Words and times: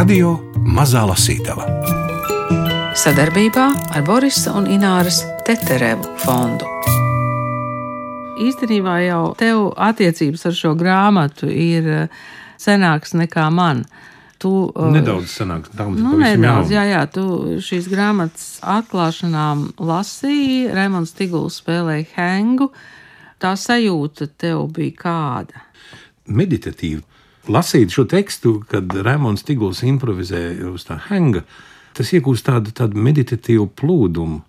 Radio 0.00 0.30
Mazā 0.64 1.02
Lasītava 1.04 1.66
sadarbībā 2.96 3.64
ar 3.92 4.04
Borisa 4.06 4.54
un 4.56 4.64
Ināras 4.72 5.18
Teterevu 5.44 6.14
fondu. 6.22 6.64
Īstenībā 8.40 8.94
jau 9.04 9.18
tev 9.36 9.66
attiecības 9.76 10.46
ar 10.48 10.56
šo 10.56 10.72
grāmatu 10.80 11.50
ir 11.52 11.90
eh, 11.92 12.22
senāks 12.56 13.12
nekā 13.20 13.44
man. 13.52 13.82
Tu, 14.40 14.48
uh, 14.48 14.88
nedaudz 14.94 15.34
senāk, 15.36 15.68
tā 15.76 15.84
nu, 15.92 16.14
nedaudz, 16.22 16.72
jā, 16.72 16.86
jā, 16.94 17.04
tu 17.12 17.60
šīs 17.60 17.90
grāmatas 17.92 18.48
atklāšanām 18.78 19.66
lasīji, 19.84 20.70
Raimons 20.80 21.12
Tiguls 21.18 21.60
spēlēja 21.60 22.08
Hengu. 22.14 22.70
Tā 23.36 23.52
sajūta 23.52 24.32
tev 24.40 24.64
bija 24.80 24.96
kāda? 25.04 25.66
Meditatīva. 26.24 27.04
Lasīt 27.48 27.94
šo 27.94 28.04
tekstu, 28.04 28.58
kad 28.68 28.92
Raimons 28.92 29.46
Tiguls 29.46 29.80
improvizē 29.86 30.42
uz 30.68 30.84
tā 30.84 30.98
Henga, 31.08 31.46
tas 31.96 32.12
iegūst 32.12 32.44
tādu, 32.50 32.74
tādu 32.76 33.00
meditatīvu 33.00 33.70
plūdumu. 33.80 34.42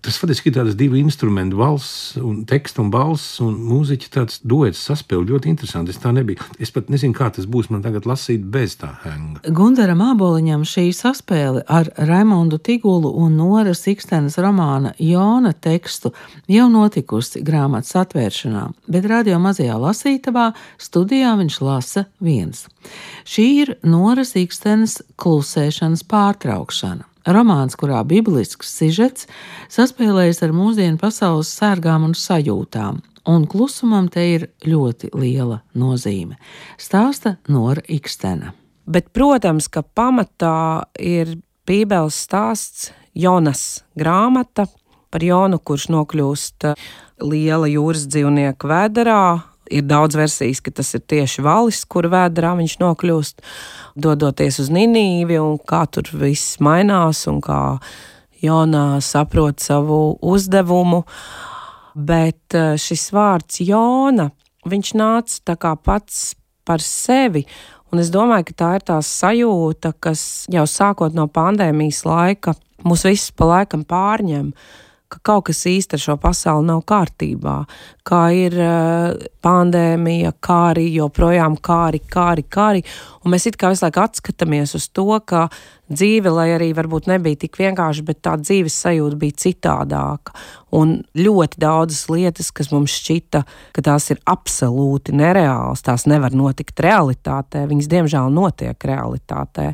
Tas 0.00 0.16
faktiski 0.16 0.48
ir 0.48 0.54
tāds 0.56 0.76
divu 0.80 0.96
instrumentu, 0.96 1.58
valsts, 1.60 2.14
un 2.24 2.38
teksta 2.48 2.80
un 2.80 2.88
balss, 2.92 3.36
un 3.44 3.58
mūziķa 3.68 4.08
tāds 4.14 4.38
duets 4.48 4.80
saspēle. 4.88 5.26
Ļoti 5.28 5.50
interesanti. 5.52 5.92
Es 5.92 6.00
tā 6.00 6.12
nebiju. 6.16 6.40
Es 6.56 6.72
pat 6.72 6.88
nezinu, 6.92 7.12
kā 7.16 7.28
tas 7.36 7.44
būs 7.44 7.68
man 7.68 7.82
tagad 7.84 8.08
lasīt 8.08 8.46
bez 8.48 8.78
tā 8.80 8.94
hanga. 9.02 9.42
Gundaram 9.44 10.00
Aboliņam 10.06 10.64
šī 10.64 10.86
saspēle 10.96 11.66
ar 11.68 11.92
Raimondu 12.08 12.56
Tigulu 12.64 13.12
un 13.20 13.36
Noras 13.36 13.84
Ikstenes 13.92 14.38
romāna 14.40 14.94
Jona 14.96 15.52
tekstu 15.52 16.14
jau 16.48 16.70
notikusi 16.72 17.44
grāmatas 17.44 17.92
atvēršanā, 18.00 18.64
bet 18.88 19.10
radio 19.10 19.36
mazajā 19.42 19.76
lasītavā 19.84 20.48
studijā 20.80 21.36
viņš 21.42 21.60
lasa 21.66 22.06
viens. 22.24 22.64
Šī 23.28 23.46
ir 23.66 23.76
Noras 23.84 24.32
Ikstenes 24.40 25.02
klusēšanas 25.20 26.08
pārtraukšana. 26.08 27.09
Romāns, 27.28 27.76
kurā 27.76 28.00
biblisks 28.08 28.70
sižets 28.78 29.26
saspēlējas 29.72 30.42
ar 30.46 30.54
mūsdienu 30.56 31.00
pasaules 31.00 31.50
sērgām 31.52 32.06
un 32.08 32.14
sajūtām, 32.16 33.02
un 33.28 33.46
klusumam 33.50 34.08
te 34.12 34.24
ir 34.34 34.48
ļoti 34.64 35.12
liela 35.12 35.60
nozīme. 35.76 36.38
Stāsta 36.80 37.36
Nora 37.48 37.84
Ikstena. 37.88 38.54
Bet, 38.90 39.12
protams, 39.14 39.68
ka 39.68 39.84
pamatā 39.84 40.86
ir 40.96 41.36
Bībeles 41.68 42.16
stāsts 42.24 42.88
Jonas 43.14 43.84
grāmata 43.98 44.64
par 45.10 45.22
Jonu, 45.22 45.60
kurš 45.60 45.90
nokļūst 45.92 46.66
liela 47.20 47.68
jūras 47.70 48.06
dzīvnieka 48.10 48.70
vēderā, 48.70 49.22
ir 49.70 49.86
daudz 49.88 50.18
versijas, 50.18 50.60
ka 50.60 50.72
tas 50.74 50.92
ir 50.96 51.04
tieši 51.08 51.44
valis, 51.46 51.84
kur 51.88 52.08
vēdā 52.10 52.52
viņš 52.58 52.76
nokļūst, 52.82 53.42
dodoties 53.96 54.60
uz 54.62 54.70
Nīnīvi, 54.74 55.38
un 55.40 55.58
kā 55.58 55.84
tur 55.92 56.10
viss 56.20 56.58
mainās, 56.62 57.26
un 57.30 57.40
kā 57.44 57.78
Jonā 58.42 59.00
saprot 59.04 59.60
savu 59.60 60.16
uzdevumu. 60.22 61.04
Bet 61.94 62.54
eh, 62.54 62.76
šis 62.78 63.10
vārds 63.14 63.60
Jona, 63.66 64.30
viņš 64.70 64.94
nāca 64.96 65.42
tā 65.50 65.58
kā 65.60 65.74
pats 65.76 66.32
par 66.64 66.82
sevi. 66.84 67.44
Un 67.90 67.98
es 67.98 68.12
domāju, 68.14 68.46
ka 68.50 68.58
tā 68.62 68.72
ir 68.78 68.84
tā 68.86 69.00
sajūta, 69.02 69.92
kas 69.98 70.46
jau 70.52 70.62
sākot 70.70 71.16
no 71.16 71.26
pandēmijas 71.26 72.04
laika 72.06 72.54
mūs 72.86 73.04
visus 73.08 73.32
pa 73.36 73.48
laikam 73.48 73.84
pārņem 73.88 74.52
ka 75.10 75.18
kaut 75.26 75.48
kas 75.48 75.64
īsti 75.66 75.96
ar 75.96 76.02
šo 76.04 76.16
pasauli 76.22 76.68
nav 76.68 76.84
kārtībā, 76.88 77.56
kā 78.06 78.22
ir 78.36 78.54
uh, 78.62 79.16
pandēmija, 79.42 80.32
kā 80.42 80.60
arī 80.70 80.86
joprojām 80.94 81.58
kāri, 81.58 82.00
kāri, 82.06 82.44
kāri. 82.46 82.84
Un 83.24 83.34
mēs 83.34 83.48
it 83.50 83.58
kā 83.60 83.72
visu 83.72 83.84
laiku 83.86 84.02
atskatāmies 84.04 84.76
uz 84.78 84.86
to, 84.94 85.08
ka 85.26 85.48
dzīve, 85.90 86.30
lai 86.30 86.48
arī 86.54 86.70
varbūt 86.76 87.10
nebija 87.10 87.42
tik 87.42 87.58
vienkārša, 87.60 88.04
bet 88.06 88.22
tā 88.26 88.36
dzīves 88.40 88.78
sajūta 88.84 89.18
bija 89.20 89.38
citādāka. 89.44 90.36
Un 90.78 91.00
ļoti 91.18 91.60
daudzas 91.60 92.06
lietas, 92.12 92.52
kas 92.54 92.70
mums 92.70 92.94
šķita, 93.00 93.42
ka 93.74 93.84
tās 93.90 94.10
ir 94.14 94.22
absolūti 94.30 95.16
nereālas, 95.18 95.82
tās 95.86 96.06
nevar 96.10 96.36
notikt 96.36 96.80
realitātē, 96.86 97.66
viņas 97.70 97.90
diemžēl 97.90 98.30
notiek 98.34 98.90
realitātē. 98.92 99.72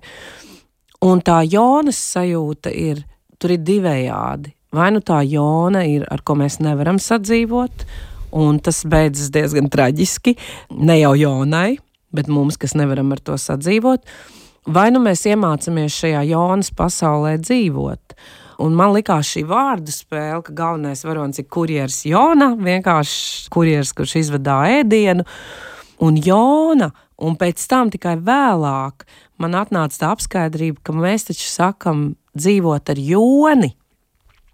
Un 1.05 1.21
tā 1.21 1.43
jonas 1.45 2.01
sajūta 2.15 2.73
ir, 2.73 3.05
tur 3.37 3.53
ir 3.53 3.61
divējādi 3.61 4.57
vai 4.77 4.93
nu 4.95 5.03
tā 5.05 5.23
jona 5.27 5.85
ir, 5.89 6.07
ar 6.13 6.23
ko 6.27 6.37
mēs 6.39 6.61
nevaram 6.65 7.01
sadzīvot, 7.03 7.87
un 8.37 8.61
tas 8.61 8.83
beidzas 8.89 9.33
diezgan 9.35 9.71
traģiski, 9.73 10.37
ne 10.77 10.99
jau 11.01 11.15
jonai, 11.19 11.79
bet 12.15 12.31
mums, 12.33 12.59
kas 12.61 12.77
nevaram 12.79 13.13
ar 13.15 13.23
to 13.25 13.37
sadzīvot, 13.41 14.05
vai 14.67 14.89
nu 14.93 15.03
mēs 15.05 15.27
iemācāmies 15.31 16.01
šajā 16.03 16.27
jonas 16.31 16.73
pasaulē 16.77 17.37
dzīvot. 17.43 18.17
Un 18.65 18.73
man 18.73 18.95
likās 18.95 19.29
šī 19.35 19.43
vārdu 19.51 19.93
spēle, 19.93 20.41
ka 20.47 20.55
galvenais 20.57 21.05
varonis 21.05 21.43
ir 21.43 21.49
kurjeris 21.53 22.07
Jona, 22.09 22.55
vienkārši 22.57 23.51
kurjeris, 23.53 23.93
kurš 23.93 24.15
izvadā 24.23 24.63
ēdienu, 24.79 25.27
un 26.01 26.17
Jona, 26.25 26.89
un 27.21 27.37
pēc 27.37 27.61
tam 27.69 27.93
tikai 27.93 28.17
vēlāk 28.25 29.05
man 29.43 29.59
atnāca 29.61 30.01
tā 30.01 30.13
apskaidrība, 30.15 30.81
ka 30.85 30.97
mēs 30.97 31.29
taču 31.29 31.51
sakam 31.51 32.07
dzīvot 32.37 32.93
ar 32.93 33.01
joni, 33.01 33.75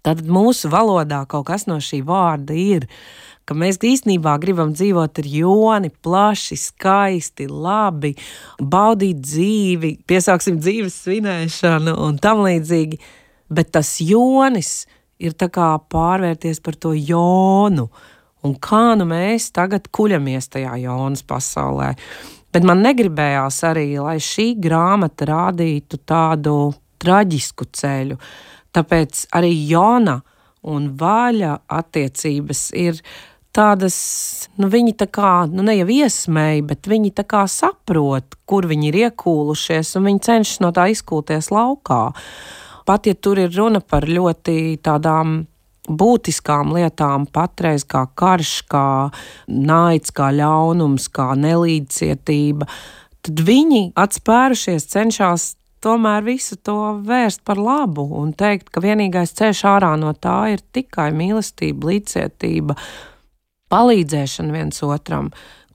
Tad 0.03 0.23
mūsu 0.27 0.67
valodā 0.71 1.23
kaut 1.31 1.47
kas 1.47 1.67
no 1.69 1.77
šī 1.79 2.01
vārda 2.03 2.55
ir, 2.59 2.87
ka 3.47 3.55
mēs 3.55 3.79
īstenībā 3.83 4.35
gribam 4.43 4.73
dzīvot 4.75 5.19
ar 5.21 5.29
joni, 5.29 5.91
plaši, 6.03 6.57
skaisti, 6.59 7.47
labi, 7.47 8.13
baudīt 8.59 9.21
dzīvi, 9.23 9.93
piesāksim 10.07 10.59
dzīves 10.59 10.99
svinēšanu 11.05 11.95
un 12.07 12.19
tam 12.23 12.43
līdzīgi. 12.47 12.99
Bet 13.53 13.71
tas 13.75 13.95
jonis 14.01 14.83
ir 15.23 15.35
kā 15.37 15.69
pārvērties 15.91 16.59
par 16.63 16.75
to 16.75 16.93
jonu. 16.97 17.89
Un 18.43 18.55
kā 18.59 18.91
nu 18.99 19.07
mēs 19.07 19.51
tagad 19.55 19.87
kuļamies 19.87 20.49
tajā 20.51 20.75
jonas 20.83 21.23
pasaulē. 21.23 21.93
Bet 22.53 22.65
man 22.67 22.83
negribējās 22.83 23.61
arī, 23.65 23.87
lai 24.03 24.17
šī 24.21 24.53
grāmata 24.61 25.25
rādītu 25.29 26.01
tādu 26.05 26.73
traģisku 27.01 27.67
ceļu, 27.71 28.17
Tāpēc 28.73 29.27
arī 29.37 29.53
Jona 29.69 30.19
un 30.63 30.89
Vāļa 30.97 31.59
attiecības 31.67 32.69
ir 32.79 32.99
tādas, 33.53 33.97
nu, 34.57 34.69
viņi 34.73 34.95
tā 34.97 35.07
kā, 35.13 35.45
nu, 35.51 35.61
ne 35.65 35.75
jau 35.77 35.87
iesmēja, 35.93 36.65
bet 36.71 36.89
viņi 36.89 37.13
tā 37.19 37.25
kā 37.29 37.43
saprot, 37.51 38.37
kur 38.49 38.67
viņi 38.69 38.89
ir 38.89 38.99
iekūlušies, 39.05 39.93
un 39.99 40.09
viņi 40.09 40.23
cenšas 40.25 40.63
no 40.63 40.73
tā 40.73 40.87
izkūties 40.93 41.51
laukā. 41.53 42.03
Pat 42.87 43.07
ja 43.07 43.13
tur 43.15 43.39
ir 43.39 43.53
runa 43.55 43.79
par 43.79 44.09
ļoti 44.09 44.79
tādām 44.83 45.43
būtiskām 45.83 46.73
lietām, 46.75 47.27
patreiz 47.27 47.83
kā 47.87 48.05
karš, 48.15 48.53
kā 48.71 48.87
naids, 49.47 50.13
kā 50.15 50.31
ļaunums, 50.35 51.09
kā 51.11 51.33
nelīdzcietība, 51.39 52.67
tad 53.23 53.43
viņi 53.47 53.89
atspērušies 53.99 54.87
cenšas 54.91 55.51
tomēr 55.83 56.23
visu 56.25 56.57
to 56.63 56.77
vērst 57.05 57.43
par 57.47 57.59
labu 57.59 58.05
un 58.19 58.31
teikt, 58.37 58.71
ka 58.73 58.83
vienīgais 58.83 59.35
ceļš 59.37 59.63
ārā 59.75 59.93
no 59.99 60.13
tā 60.15 60.53
ir 60.55 60.63
tikai 60.75 61.09
mīlestība, 61.15 61.91
līdzcietība, 61.91 62.77
palīdzēšana 63.73 64.55
viens 64.55 64.83
otram, 64.85 65.31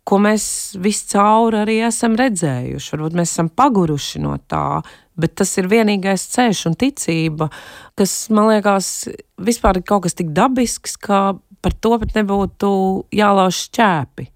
ko 0.09 0.21
mēs 0.25 0.47
viscaur 0.81 1.59
arī 1.61 1.83
esam 1.89 2.17
redzējuši. 2.17 2.95
Varbūt 2.95 3.19
mēs 3.19 3.35
esam 3.35 3.51
paguruši 3.53 4.23
no 4.25 4.39
tā, 4.49 4.81
bet 5.21 5.35
tas 5.41 5.53
ir 5.61 5.69
vienīgais 5.69 6.25
ceļš 6.33 6.65
un 6.71 6.79
ticība, 6.81 7.51
kas 7.99 8.15
man 8.33 8.49
liekas, 8.53 9.11
vispār 9.45 9.81
ir 9.81 9.87
kaut 9.89 10.07
kas 10.07 10.17
tik 10.17 10.33
dabisks, 10.37 10.97
ka 10.97 11.37
par 11.61 11.75
to 11.75 11.97
pat 12.01 12.17
nebūtu 12.17 12.71
jālauž 13.19 13.65
šķēpi 13.67 14.29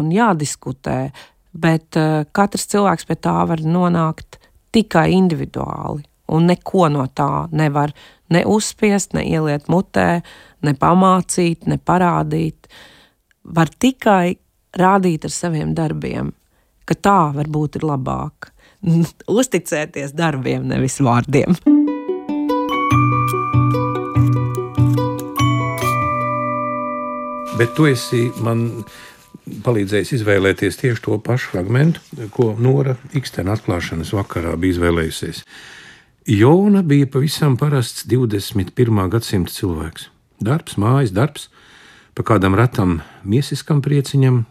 un 0.00 0.10
jādiskutē. 0.14 1.00
Bet 1.50 1.98
uh, 1.98 2.22
katrs 2.34 2.68
cilvēks 2.70 3.08
pie 3.08 3.18
tā 3.18 3.36
var 3.46 3.62
nonākt 3.62 4.39
tikai 4.72 5.10
individuāli. 5.16 6.04
Un 6.30 6.46
neko 6.46 6.86
no 6.92 7.06
tā 7.10 7.48
nevar 7.50 7.92
ne 8.30 8.44
uzspiest, 8.46 9.16
ne 9.18 9.24
ieliet 9.26 9.66
mutē, 9.72 10.20
ne 10.62 10.74
pamācīt, 10.78 11.66
ne 11.66 11.78
parādīt. 11.78 12.70
Var 13.44 13.72
tikai 13.82 14.36
rādīt 14.78 15.26
ar 15.26 15.34
saviem 15.34 15.74
darbiem, 15.74 16.30
ka 16.86 16.94
tā 16.94 17.18
varbūt 17.34 17.80
ir 17.80 17.88
labāk. 17.90 18.52
Uzticēties 19.40 20.14
darbiem, 20.16 20.68
nevis 20.70 21.00
vārdiem. 21.02 21.58
Bet 27.60 27.74
tu 27.76 27.84
esi 27.90 28.30
man 28.40 28.70
palīdzējis 29.64 30.14
izvēlēties 30.20 30.78
tieši 30.80 31.04
to 31.06 31.18
pašu 31.24 31.54
fragment, 31.54 32.00
ko 32.34 32.52
Nora 32.58 32.96
Ikstena 33.16 33.56
atklāšanas 33.56 34.12
vakarā 34.16 34.54
bija 34.60 34.76
izvēlējusies. 34.76 35.44
Jona 36.30 36.82
bija 36.86 37.08
pavisam 37.10 37.56
parasts 37.60 38.06
21. 38.08 39.02
gadsimta 39.10 39.52
cilvēks. 39.54 40.08
Darbs, 40.40 40.76
mājas 40.80 41.12
darbs, 41.16 41.48
pa 42.14 42.24
kādam 42.26 42.56
ratam 42.58 43.00
miesiskam 43.24 43.82
prieciņam, 43.84 44.44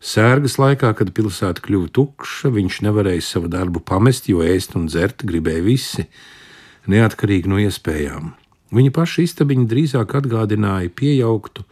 Sērgas 0.00 0.54
laikā, 0.56 0.94
kad 0.96 1.10
pilsēta 1.12 1.60
kļuva 1.60 1.90
tukša, 1.92 2.48
viņš 2.54 2.78
nevarēja 2.86 3.20
savu 3.20 3.50
darbu 3.52 3.82
pamest, 3.84 4.30
jo 4.32 4.40
ēst 4.40 4.72
un 4.78 4.86
dzert 4.88 5.26
gribēja 5.28 5.60
visi, 5.60 6.06
neatkarīgi 6.88 7.50
no 7.52 7.58
iespējām. 7.60 8.30
Viņa 8.72 8.94
paša 8.96 9.26
istabiņa 9.26 9.68
drīzāk 9.68 10.14
atgādināja 10.22 10.88
pieaugtu 10.96 11.66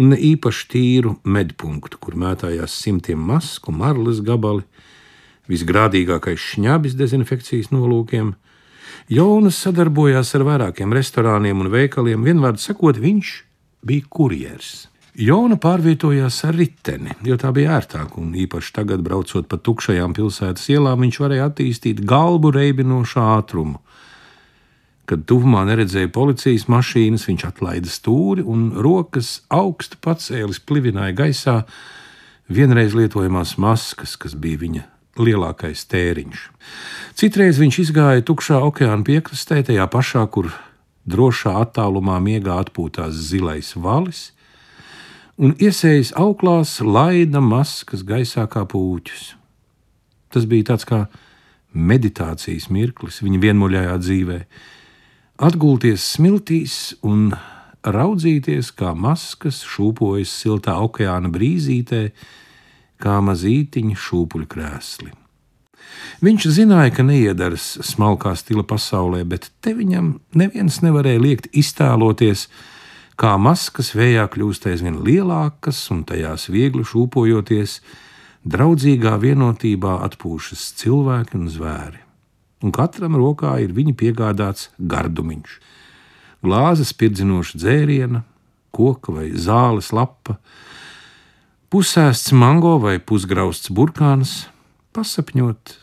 un 0.00 0.14
ne 0.14 0.18
īpaši 0.30 0.68
tīru 0.72 1.16
medpunktu, 1.28 2.00
kur 2.00 2.16
mētājās 2.18 2.78
simtiem 2.82 3.20
masku, 3.30 3.72
marlas 3.72 4.22
gabali, 4.24 4.64
visgrādīgākais 5.50 6.40
šņabis 6.54 6.96
dezinfekcijas 6.96 7.68
nolūkiem. 7.74 8.32
Jonas 9.10 9.58
sadarbojās 9.60 10.32
ar 10.38 10.46
vairākiem 10.46 10.94
restorāniem 10.94 11.60
un 11.64 11.72
veikaliem, 11.72 12.24
vienvārds 12.24 12.68
sakot, 12.70 13.00
viņš 13.02 13.34
bija 13.86 14.06
kurjers. 14.08 14.86
Jona 15.20 15.56
pārvietojās 15.60 16.36
ar 16.46 16.54
riteni, 16.54 17.12
jo 17.26 17.34
tā 17.36 17.50
bija 17.52 17.74
ērtāk, 17.80 18.14
un 18.20 18.30
īpaši 18.38 18.72
tagad, 18.76 19.02
braucot 19.04 19.48
pa 19.50 19.58
tukšajām 19.58 20.14
pilsētas 20.16 20.68
ielām, 20.70 21.02
viņš 21.02 21.18
varēja 21.20 21.48
attīstīt 21.50 22.04
galvu 22.08 22.52
reibinošu 22.54 23.18
ātrumu. 23.20 23.82
Kad 25.10 25.26
tuvumā 25.26 25.64
neredzēja 25.66 26.12
policijas 26.14 26.68
mašīnas, 26.70 27.26
viņš 27.26 27.46
atlaida 27.48 27.90
stūri 27.90 28.44
un 28.46 28.68
rokas 28.78 29.40
augstu 29.50 29.98
pacēlis 30.04 30.62
plivināja 30.62 31.16
gaisā 31.24 31.56
vienreiz 32.46 32.94
lietojamās 32.94 33.56
maskas, 33.58 34.14
kas 34.14 34.36
bija 34.38 34.62
viņa 34.62 34.86
lielākais 35.18 35.82
tēriņš. 35.90 36.44
Citreiz 37.18 37.58
viņš 37.58 37.80
izgāja 37.82 38.24
tukšā 38.26 38.60
okeāna 38.70 39.02
piekrastē, 39.06 39.64
tajā 39.66 39.86
pašā, 39.90 40.22
kur 40.30 40.52
drošā 41.10 41.56
attālumā 41.64 42.20
miegā 42.22 42.60
atpūtās 42.62 43.16
zilais 43.30 43.74
valis 43.74 44.30
un 45.40 45.54
iesējis 45.56 46.12
auklās 46.20 46.78
laida 46.84 47.40
maskas 47.40 48.04
gaisā 48.06 48.44
kā 48.50 48.66
pūķus. 48.68 49.34
Tas 50.30 50.46
bija 50.46 50.72
tāds 50.72 50.86
kā 50.86 51.06
meditācijas 51.72 52.68
mirklis 52.70 53.22
viņa 53.24 53.40
vienmuļajā 53.46 53.96
dzīvē. 54.04 54.38
Atgulties 55.40 56.04
smiltīs 56.18 56.74
un 57.00 57.30
raudzīties, 57.80 58.74
kā 58.76 58.90
maskas 58.92 59.62
šūpojas 59.64 60.34
siltā 60.42 60.74
okeāna 60.84 61.30
brīzītē, 61.32 62.00
kā 63.00 63.14
mazītiņa 63.24 63.96
šūpuļkrēsli. 63.96 65.14
Viņš 66.20 66.44
zināja, 66.58 66.92
ka 66.92 67.06
neiedaras 67.08 67.70
smalkā 67.88 68.34
stila 68.36 68.66
pasaulē, 68.68 69.22
bet 69.24 69.48
te 69.64 69.72
viņam 69.78 70.12
neviens 70.36 70.82
nevarēja 70.84 71.24
liekt 71.24 71.48
iztēloties, 71.56 72.44
kā 73.16 73.32
maskas 73.40 73.94
vējā 73.96 74.28
kļūst 74.36 74.68
aizvien 74.68 75.00
lielākas 75.08 75.80
un 75.96 76.04
tajās 76.04 76.50
viegli 76.52 76.84
šūpojoties, 76.84 77.80
draudzīgā 78.44 79.16
vienotībā 79.24 80.02
atpūšas 80.04 80.68
cilvēki 80.84 81.40
un 81.40 81.48
zvēri. 81.48 82.09
Un 82.60 82.74
katram 82.76 83.16
rokā 83.16 83.54
ir 83.64 83.72
viņa 83.72 83.94
piegādāts 83.96 84.68
gardumiņš, 84.78 85.54
glāzes 86.44 86.92
pirdzinoša 86.92 87.60
dzēriena, 87.60 88.22
koka 88.70 89.14
vai 89.16 89.30
zāles 89.32 89.90
lapa, 89.96 90.36
pusēsts 91.72 92.34
mango 92.36 92.76
vai 92.82 92.98
pusgrausts 93.00 93.72
burkāns, 93.72 94.44
pasapņot, 94.92 95.76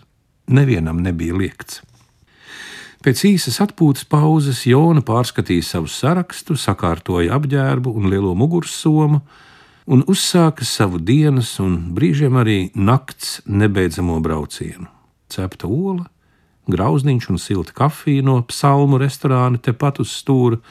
nevienam 0.53 1.01
nebija 1.01 1.35
liekts. 1.37 1.81
Pēc 3.05 3.21
īsas 3.29 3.59
atpūtas 3.63 4.07
pauzes 4.09 4.63
Jona 4.67 5.03
pārskatīja 5.05 5.63
savu 5.63 5.89
sarakstu, 5.91 6.57
sakārtoja 6.57 7.37
apģērbu 7.37 7.93
un 7.93 8.09
lielo 8.11 8.33
mugursomu 8.35 9.21
un 9.87 10.03
uzsāka 10.11 10.65
savu 10.67 10.99
dienas 10.99 11.53
un 11.63 11.77
brīžiem 11.95 12.35
arī 12.41 12.57
nakts 12.75 13.37
nebeidzamo 13.47 14.17
braucienu. 14.23 14.89
Cepta 15.31 15.69
ola, 15.69 16.07
grauzniņš 16.71 17.29
un 17.33 17.41
silta 17.41 17.75
kafija 17.77 18.25
no 18.25 18.39
psalmu 18.49 18.99
restorāna 19.01 19.61
tepat 19.61 20.01
uz 20.03 20.13
stūra 20.19 20.61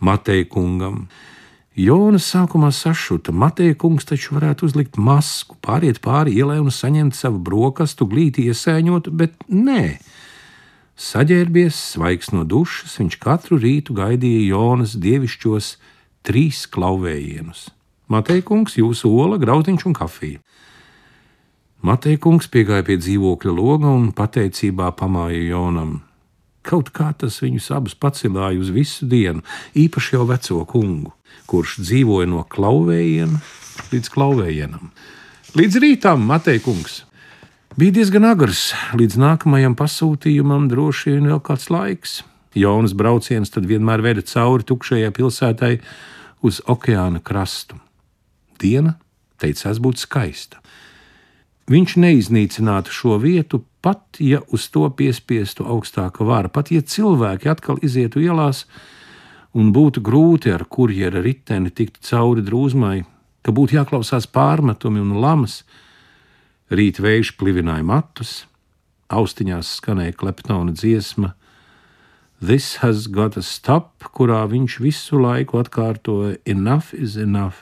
Mateja 0.00 0.48
kungam. 0.50 1.06
Jonas 1.76 2.26
sākumā 2.28 2.68
sašuta, 2.76 3.32
Mateja 3.32 3.74
kungs 3.80 4.04
taču 4.04 4.36
varētu 4.36 4.66
uzlikt 4.68 4.98
masku, 5.00 5.56
pāriet 5.64 6.02
pāri 6.04 6.36
ielai 6.36 6.58
un 6.60 6.68
saņemt 6.68 7.16
savu 7.16 7.40
brokastu 7.40 8.04
glīti 8.10 8.44
iesēņot, 8.52 9.08
bet 9.08 9.38
nē, 9.48 9.86
Saģērbies, 11.02 11.74
svaigs 11.94 12.28
no 12.30 12.44
dušas, 12.44 12.98
viņš 13.00 13.16
katru 13.18 13.56
rītu 13.58 13.94
gaidīja 13.96 14.52
Jonas 14.52 14.92
dievišķos 15.00 15.70
trīs 16.22 16.66
klauvējienus. 16.70 17.70
Mateikungs, 18.12 18.76
jūsu 18.76 19.08
ola, 19.10 19.38
grautiņš 19.40 19.86
un 19.88 19.96
kafija. 19.96 20.42
Mateikungs 21.82 22.46
piegāja 22.46 22.84
pie 22.86 22.94
dzīvokļa 22.94 23.52
loga 23.56 23.90
un 23.90 24.12
pateicībā 24.14 24.92
pamāja 24.94 25.40
Jonam. 25.48 25.96
Kaut 26.62 26.92
kā 26.94 27.08
tas 27.18 27.40
viņus 27.42 27.72
abus 27.74 27.96
pacilāja 27.98 28.60
uz 28.62 28.70
visu 28.70 29.08
dienu, 29.10 29.42
īpaši 29.74 30.14
jau 30.14 30.26
veco 30.28 30.60
kungu, 30.70 31.10
kurš 31.50 31.80
dzīvoja 31.82 32.28
no 32.30 32.44
klauvējiena 32.46 33.40
līdz 33.90 34.12
klauvējienam. 34.14 34.92
Līdz 35.58 35.80
rītam, 35.82 36.22
Mateikungs! 36.30 37.00
Bija 37.74 37.98
diezgan 37.98 38.28
agrs, 38.30 38.68
līdz 38.94 39.18
nākamajam 39.18 39.74
pasūtījumam 39.74 40.70
droši 40.70 41.16
vien 41.16 41.26
vēl 41.32 41.42
kāds 41.42 41.66
laiks. 41.72 42.20
Jonas 42.54 42.94
brauciens 42.94 43.50
tad 43.50 43.66
vienmēr 43.66 44.06
veda 44.06 44.22
cauri 44.22 44.70
tukšajai 44.70 45.10
pilsētai 45.18 45.74
uz 46.46 46.62
okeāna 46.62 47.18
krastu. 47.18 47.82
Diena 48.62 49.00
teicās 49.42 49.82
būt 49.82 49.98
skaista. 49.98 50.61
Viņš 51.70 51.94
neiznīcinātu 52.02 52.90
šo 52.90 53.18
vietu, 53.22 53.62
pat 53.82 54.18
ja 54.18 54.40
uz 54.50 54.66
to 54.74 54.88
piespiestu 54.90 55.66
augstāka 55.68 56.26
vara, 56.26 56.50
pat 56.50 56.72
ja 56.74 56.82
cilvēki 56.82 57.50
atkal 57.50 57.78
izietu 57.82 58.22
ielās 58.22 58.64
un 59.54 59.70
būtu 59.74 60.02
grūti 60.02 60.50
ar 60.50 60.64
kurjera 60.66 61.22
riteni 61.22 61.70
tikt 61.70 62.00
cauri 62.08 62.42
drūzmai, 62.42 63.02
ka 63.42 63.54
būtu 63.54 63.78
jāklausās 63.78 64.26
pārmetumi 64.26 65.02
un 65.02 65.18
lamas. 65.22 65.62
Rīt 66.72 66.98
vējš 67.02 67.34
plivināja 67.38 67.84
matus, 67.84 68.46
austiņās 69.12 69.76
skanēja 69.78 70.16
kleptona 70.18 70.72
dziesma. 70.72 71.34
This 72.42 72.80
has 72.82 73.06
got 73.06 73.36
a 73.36 73.42
stop, 73.42 74.02
kurā 74.16 74.40
viņš 74.50 74.80
visu 74.82 75.20
laiku 75.20 75.60
atkārtoja 75.60 76.40
enough 76.48 76.90
is 76.94 77.14
enough, 77.16 77.60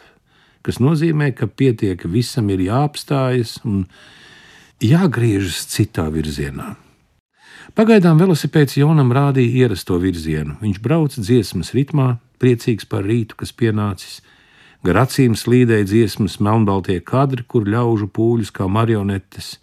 kas 0.66 0.80
nozīmē, 0.82 1.32
ka 1.36 1.48
pietiek, 1.48 2.04
visam 2.04 2.50
ir 2.52 2.66
jāapstājas 2.66 3.58
un 3.64 3.86
jāgriežas 4.80 5.66
citā 5.72 6.08
virzienā. 6.12 6.74
Pagaidām 7.76 8.18
velosipēds 8.18 8.78
Jonam 8.80 9.12
rādīja 9.14 9.66
ierasto 9.66 9.98
virzienu. 10.02 10.56
Viņš 10.62 10.80
brauca 10.82 11.22
dziesmas 11.22 11.70
ritmā, 11.76 12.16
priecīgs 12.42 12.88
par 12.88 13.04
rītu, 13.06 13.36
kas 13.38 13.52
pienācis. 13.54 14.20
Gar 14.82 15.04
acīm 15.04 15.36
slīdēja 15.36 15.86
dziesmas 15.86 16.38
melnbaltie 16.40 16.98
kadri, 17.04 17.44
kur 17.46 17.68
ļaužu 17.68 18.08
pūļus 18.16 18.50
kā 18.56 18.66
marionetes. 18.66 19.58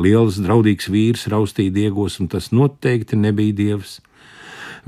Liels, 0.00 0.38
draudīgs 0.40 0.88
vīrs 0.88 1.26
raustīja 1.28 1.74
diegos, 1.74 2.20
un 2.22 2.30
tas 2.32 2.52
noteikti 2.54 3.18
nebija 3.18 3.58
dievs. 3.58 3.98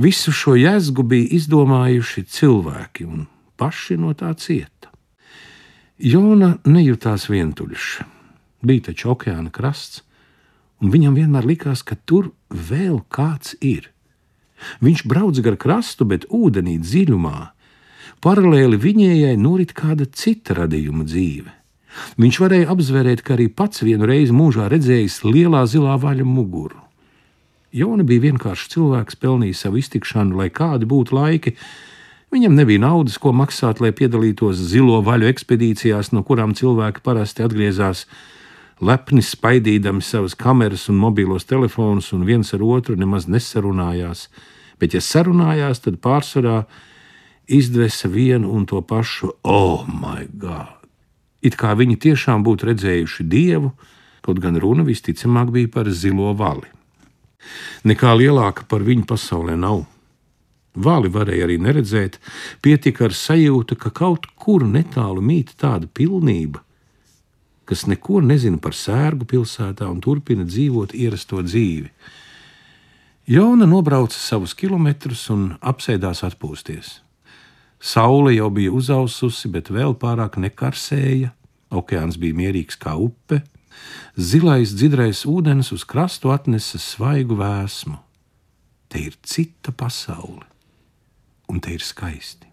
Visu 0.00 0.32
šo 0.32 0.54
jēzgu 0.56 1.04
bija 1.10 1.34
izdomājuši 1.36 2.24
cilvēki, 2.38 3.04
un 3.04 3.26
paši 3.60 3.98
no 4.00 4.14
tā 4.16 4.32
cieta. 4.38 4.73
Jona 5.98 6.58
nejūtās 6.66 7.28
vientuļš. 7.30 7.88
Bija 8.64 8.90
taču 8.90 9.12
okeāna 9.14 9.52
krasts, 9.54 10.02
un 10.82 10.90
viņam 10.90 11.14
vienmēr 11.14 11.46
likās, 11.46 11.84
ka 11.86 11.94
tur 11.94 12.32
vēl 12.50 13.02
kāds 13.08 13.54
ir. 13.60 13.90
Viņš 14.80 15.04
brauc 15.06 15.38
gar 15.44 15.58
krastu, 15.60 16.06
bet 16.08 16.26
ūdenī 16.32 16.78
dziļumā 16.82 17.54
Paralēli 18.24 18.78
viņējai 18.80 19.34
norit 19.36 19.74
kāda 19.76 20.06
cita 20.08 20.54
radījuma 20.56 21.04
dzīve. 21.04 21.50
Viņš 22.16 22.38
varēja 22.40 22.70
apzvērēt, 22.72 23.20
ka 23.20 23.34
arī 23.36 23.50
pats 23.52 23.82
vienu 23.84 24.08
reizi 24.08 24.32
mūžā 24.32 24.70
redzējis 24.72 25.18
lielā 25.26 25.60
zilā 25.68 25.98
vaļa 26.00 26.24
muguru. 26.24 26.80
Jona 27.74 28.06
bija 28.06 28.30
vienkāršs 28.30 28.70
cilvēks, 28.72 29.18
pelnījis 29.20 29.64
savu 29.66 29.82
iztikšanu, 29.82 30.38
lai 30.40 30.48
kādi 30.54 30.88
būtu 30.88 31.18
laiki. 31.18 31.52
Viņam 32.34 32.56
nebija 32.58 32.82
naudas, 32.82 33.14
ko 33.22 33.30
maksāt, 33.30 33.78
lai 33.78 33.92
piedalītos 33.94 34.58
zilo 34.58 34.96
vaļu 35.06 35.28
ekspedīcijās, 35.30 36.08
no 36.10 36.24
kurām 36.26 36.50
cilvēki 36.58 37.04
parasti 37.06 37.44
atgriezās 37.44 38.08
lepni 38.82 39.22
spaidīdami 39.22 40.02
savas 40.02 40.34
kameras 40.34 40.88
un 40.90 40.98
mobilos 40.98 41.46
telefonus, 41.46 42.10
un 42.16 42.24
viens 42.26 42.50
ar 42.56 42.64
otru 42.66 42.96
nemaz 42.98 43.28
nesarunājās. 43.30 44.26
Bet, 44.82 44.98
ja 44.98 45.04
sarunājās, 45.04 45.84
tad 45.84 46.00
pārsvarā 46.02 46.64
izdvesa 47.46 48.10
vienu 48.10 48.50
un 48.50 48.66
to 48.66 48.82
pašu, 48.82 49.30
oh, 49.46 49.86
my 49.86 50.26
God! 50.34 50.74
It 51.38 51.54
kā 51.60 51.76
viņi 51.78 52.00
tiešām 52.02 52.42
būtu 52.42 52.72
redzējuši 52.72 53.30
dievu, 53.30 53.76
kaut 54.26 54.42
gan 54.42 54.58
runa 54.58 54.82
visticamāk 54.82 55.54
bija 55.54 55.70
par 55.70 55.94
zilo 55.94 56.34
vali. 56.34 56.66
Nekā 57.86 58.18
lielāka 58.18 58.66
par 58.66 58.82
viņu 58.82 59.06
pasaulē 59.06 59.54
nav. 59.54 59.84
Vāli 60.74 61.10
varēja 61.14 61.46
arī 61.46 61.56
neredzēt, 61.62 62.18
pietika 62.62 63.06
ar 63.06 63.14
sajūtu, 63.14 63.76
ka 63.78 63.92
kaut 63.94 64.26
kur 64.34 64.64
netālu 64.66 65.22
mīt 65.22 65.54
tāda 65.60 65.86
pilnība, 65.86 66.64
kas 67.64 67.86
neko 67.86 68.18
nezina 68.24 68.58
par 68.58 68.74
sērgu 68.74 69.28
pilsētā 69.30 69.86
un 69.86 70.02
turpina 70.02 70.44
dzīvot 70.44 70.96
ierasto 70.98 71.38
dzīvi. 71.46 71.88
Jona 73.30 73.64
nobrauca 73.64 74.18
savus 74.18 74.52
kilometrus 74.58 75.30
un 75.32 75.54
apsēdās 75.62 76.20
atpūsties. 76.26 76.98
Saule 77.80 78.34
jau 78.34 78.50
bija 78.52 78.72
uzaususi, 78.74 79.48
bet 79.52 79.70
vēl 79.72 79.94
pārāk 80.00 80.36
nekarsēja. 80.40 81.30
Okeāns 81.74 82.18
bija 82.20 82.36
mierīgs 82.36 82.76
kā 82.80 82.94
upe. 83.00 83.42
Zilais, 84.16 84.74
dzidrais 84.76 85.24
ūdens 85.28 85.72
uz 85.74 85.84
krastu 85.88 86.32
atnesa 86.34 86.78
svaigu 86.80 87.36
vēsmu. 87.40 87.96
Te 88.88 89.02
ir 89.08 89.16
cita 89.26 89.72
pasaule, 89.72 90.44
un 91.48 91.60
te 91.60 91.74
ir 91.76 91.84
skaisti. 91.84 92.48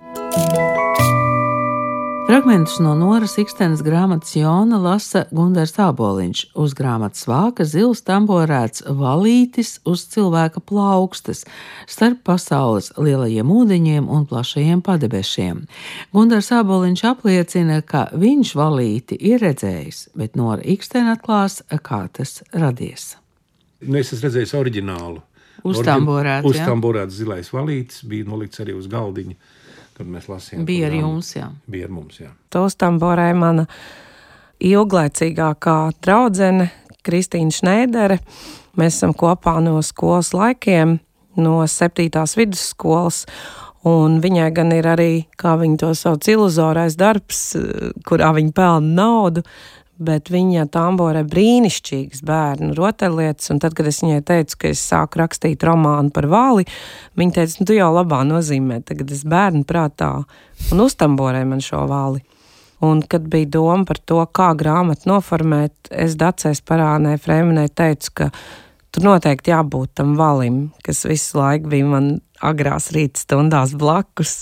Fragmentus 2.32 2.78
no 2.80 2.94
Noras 2.96 3.34
Ikstenes 3.42 3.82
grāmatas 3.84 4.38
Jona 4.38 4.78
lasa 4.80 5.26
Gunārs 5.36 5.74
Aboliņš. 5.84 6.44
Uz 6.64 6.72
grāmatas 6.78 7.26
vāka 7.28 7.66
zils 7.68 8.06
tamborēts 8.08 8.86
valītis 8.88 9.74
uz 9.84 10.06
cilvēka 10.14 10.62
plaukstas 10.64 11.44
starp 11.92 12.22
pasaules 12.30 12.88
lielajiem 12.96 13.52
ūdeņiem 13.52 14.08
un 14.08 14.24
plašajiem 14.30 14.80
padebešiem. 14.86 15.66
Gunārs 16.16 16.54
Aboliņš 16.56 17.04
apliecina, 17.12 17.82
ka 17.84 18.06
viņš 18.16 18.54
valīti 18.56 19.20
ir 19.20 19.44
redzējis, 19.44 20.06
bet 20.16 20.40
Nora 20.40 20.64
Ikstena 20.64 21.18
atklās, 21.18 21.60
kā 21.84 22.06
tas 22.16 22.40
radies. 22.56 23.18
Nu, 23.84 24.00
es 24.00 24.14
esmu 24.14 24.30
redzējis 24.30 24.56
oriģinālu. 24.56 25.20
Uztamborēts. 25.68 26.48
Uztamborēts 26.50 27.18
zilais 27.20 27.52
valītis 27.54 28.06
bija 28.10 28.30
nolikts 28.30 28.64
arī 28.64 28.74
uz 28.78 28.88
galdiņa 28.92 29.38
kad 30.02 30.10
mēs 30.10 30.30
lasījām. 30.32 30.66
Bija 30.66 30.90
ar 30.90 30.98
jums, 30.98 31.36
jā. 31.36 31.48
Bija 31.70 31.88
ar 31.88 31.94
mums, 31.94 32.20
jā. 32.24 32.32
Tostamborē 32.54 33.30
mana 33.38 33.68
ilglaicīgākā 34.62 35.78
draudzene 36.02 36.70
Kristīna 37.06 37.54
Šneidere. 37.54 38.20
Mēs 38.80 38.98
esam 38.98 39.14
kopā 39.18 39.60
no 39.64 39.80
skolas 39.86 40.32
laikiem, 40.34 41.00
no 41.42 41.60
septītās 41.70 42.38
vidusskolas. 42.40 43.26
Un 43.88 44.20
viņai 44.22 44.50
gan 44.54 44.74
ir 44.76 44.86
arī, 44.86 45.12
kā 45.42 45.56
viņi 45.58 45.80
to 45.82 45.90
sauc, 45.98 46.28
iluzorais 46.30 46.94
darbs, 47.00 47.56
kurā 48.06 48.30
viņa 48.38 48.54
pelna 48.54 48.98
naudu, 49.02 49.42
bet 50.02 50.32
viņa 50.34 50.66
tamborē 50.74 51.22
brīnišķīgas 51.30 52.24
bērnu 52.26 52.74
rotaļlietas. 52.78 53.52
Tad, 53.62 53.76
kad 53.78 53.90
es 53.90 54.02
viņai 54.04 54.22
teicu, 54.28 54.58
ka 54.64 54.72
es 54.74 54.82
sāku 54.82 55.22
rakstīt 55.22 55.64
romānu 55.68 56.14
par 56.14 56.28
vāli, 56.32 56.66
viņa 57.20 57.38
teica, 57.38 57.60
nu, 57.60 57.70
tu 57.70 57.78
jau 57.78 57.92
labā 57.96 58.24
nozīmē, 58.28 58.82
tagad 58.88 59.14
es 59.14 59.24
bērnu 59.30 59.64
prātā 59.70 60.14
un 60.72 60.84
uztamborēju 60.88 61.52
man 61.54 61.64
šo 61.64 61.86
vāli. 61.92 62.24
Un, 62.82 63.04
kad 63.06 63.28
bija 63.30 63.46
doma 63.60 63.86
par 63.86 64.00
to, 64.10 64.18
kā 64.34 64.52
grāmatu 64.58 65.12
noformēt, 65.12 65.92
es 65.94 66.18
Dacēs 66.18 66.64
parānē 66.66 67.14
Fremenē 67.22 67.68
teicu, 67.78 68.14
ka 68.18 68.30
tur 68.90 69.06
noteikti 69.06 69.54
jābūt 69.54 69.94
tam 70.02 70.16
valim, 70.18 70.64
kas 70.82 71.06
visu 71.06 71.38
laiku 71.38 71.70
bija 71.76 71.92
man 71.92 72.08
agrās 72.42 72.90
rīta 72.96 73.22
stundās 73.22 73.76
blakus. 73.78 74.42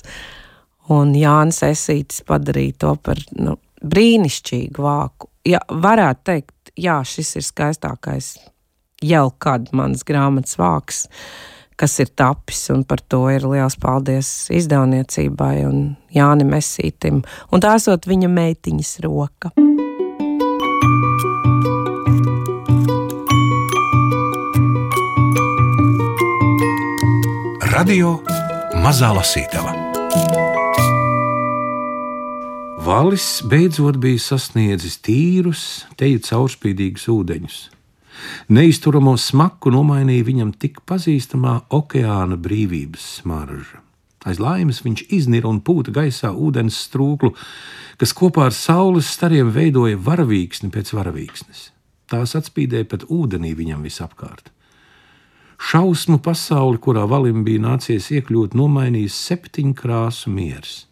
Un 0.90 1.12
Jānis 1.14 1.60
Esītis 1.68 2.24
padarīja 2.26 2.80
to 2.86 2.94
par 3.04 3.20
nu, 3.38 3.60
brīnišķīgu 3.84 4.88
vāku 4.88 5.29
ja 5.48 5.62
varētu 5.70 6.26
teikt, 6.32 6.74
jā, 6.80 7.00
šis 7.06 7.36
ir 7.40 7.46
skaistākais 7.48 8.34
jau 9.06 9.30
kad 9.40 9.72
mans 9.76 10.04
grāmatas 10.08 10.58
vāks, 10.60 11.06
kas 11.80 11.96
ir 12.04 12.12
tapis, 12.20 12.66
un 12.74 12.84
par 12.84 13.02
to 13.08 13.24
ir 13.32 13.48
liels 13.48 13.78
paldies 13.80 14.50
izdevniecībai 14.52 15.56
un 15.68 15.82
Jānim 16.16 16.52
Mesītim, 16.52 17.24
un 17.52 17.64
tā 17.64 17.78
esot 17.80 18.10
viņa 18.10 18.32
meitiņas 18.36 18.96
roka. 19.08 19.54
Radio 27.70 28.18
Mazā 28.84 29.14
Lasītava. 29.16 29.89
Valis 32.80 33.42
beidzot 33.44 33.98
bija 34.00 34.22
sasniedzis 34.24 35.02
tīrus, 35.04 35.64
teju 36.00 36.22
caurspīdīgus 36.24 37.10
ūdeņus. 37.12 37.58
Neizturamo 38.56 39.18
smaku 39.20 39.74
nomainīja 39.76 40.24
viņam 40.30 40.54
tik 40.56 40.80
pazīstamā 40.88 41.58
okeāna 41.76 42.40
brīvības 42.40 43.04
smarža. 43.20 43.82
Aiz 44.24 44.40
laimes 44.40 44.80
viņš 44.86 45.06
iznira 45.12 45.52
un 45.52 45.60
pūta 45.60 45.92
gaisā 45.96 46.32
ūdens 46.32 46.80
strūklu, 46.88 47.34
kas 48.00 48.16
kopā 48.16 48.48
ar 48.48 48.56
saules 48.56 49.12
stariem 49.12 49.52
veidoja 49.52 50.00
varavīksni 50.00 50.72
pēc 50.72 50.96
varavīksnes. 50.96 51.70
Tās 52.08 52.36
atspīdēja 52.40 52.88
pat 52.96 53.08
ūdenī 53.12 53.56
viņam 53.60 53.84
visapkārt. 53.88 54.54
Šausmu 55.60 56.22
pasauli, 56.24 56.80
kurā 56.80 57.04
valim 57.12 57.44
bija 57.44 57.68
nācies 57.68 58.08
iekļūt, 58.16 58.56
nomainījis 58.56 59.26
septiņkrāsu 59.28 60.32
miers. 60.32 60.86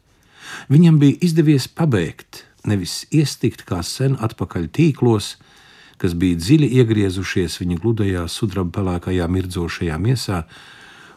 Viņam 0.72 1.00
bija 1.02 1.20
izdevies 1.28 1.68
pabeigt, 1.68 2.44
nevis 2.68 3.06
iestikt 3.12 3.64
kā 3.68 3.82
sen 3.86 4.18
atpakaļ 4.20 4.68
tīklos, 4.76 5.36
kas 5.98 6.14
bija 6.14 6.38
dziļi 6.38 6.70
iegriezušies 6.82 7.58
viņa 7.62 7.80
gludajā, 7.82 8.26
sudraba 8.30 8.76
pelēkajā, 8.80 9.28
mirdzošajā 9.32 9.98
miesā 10.02 10.44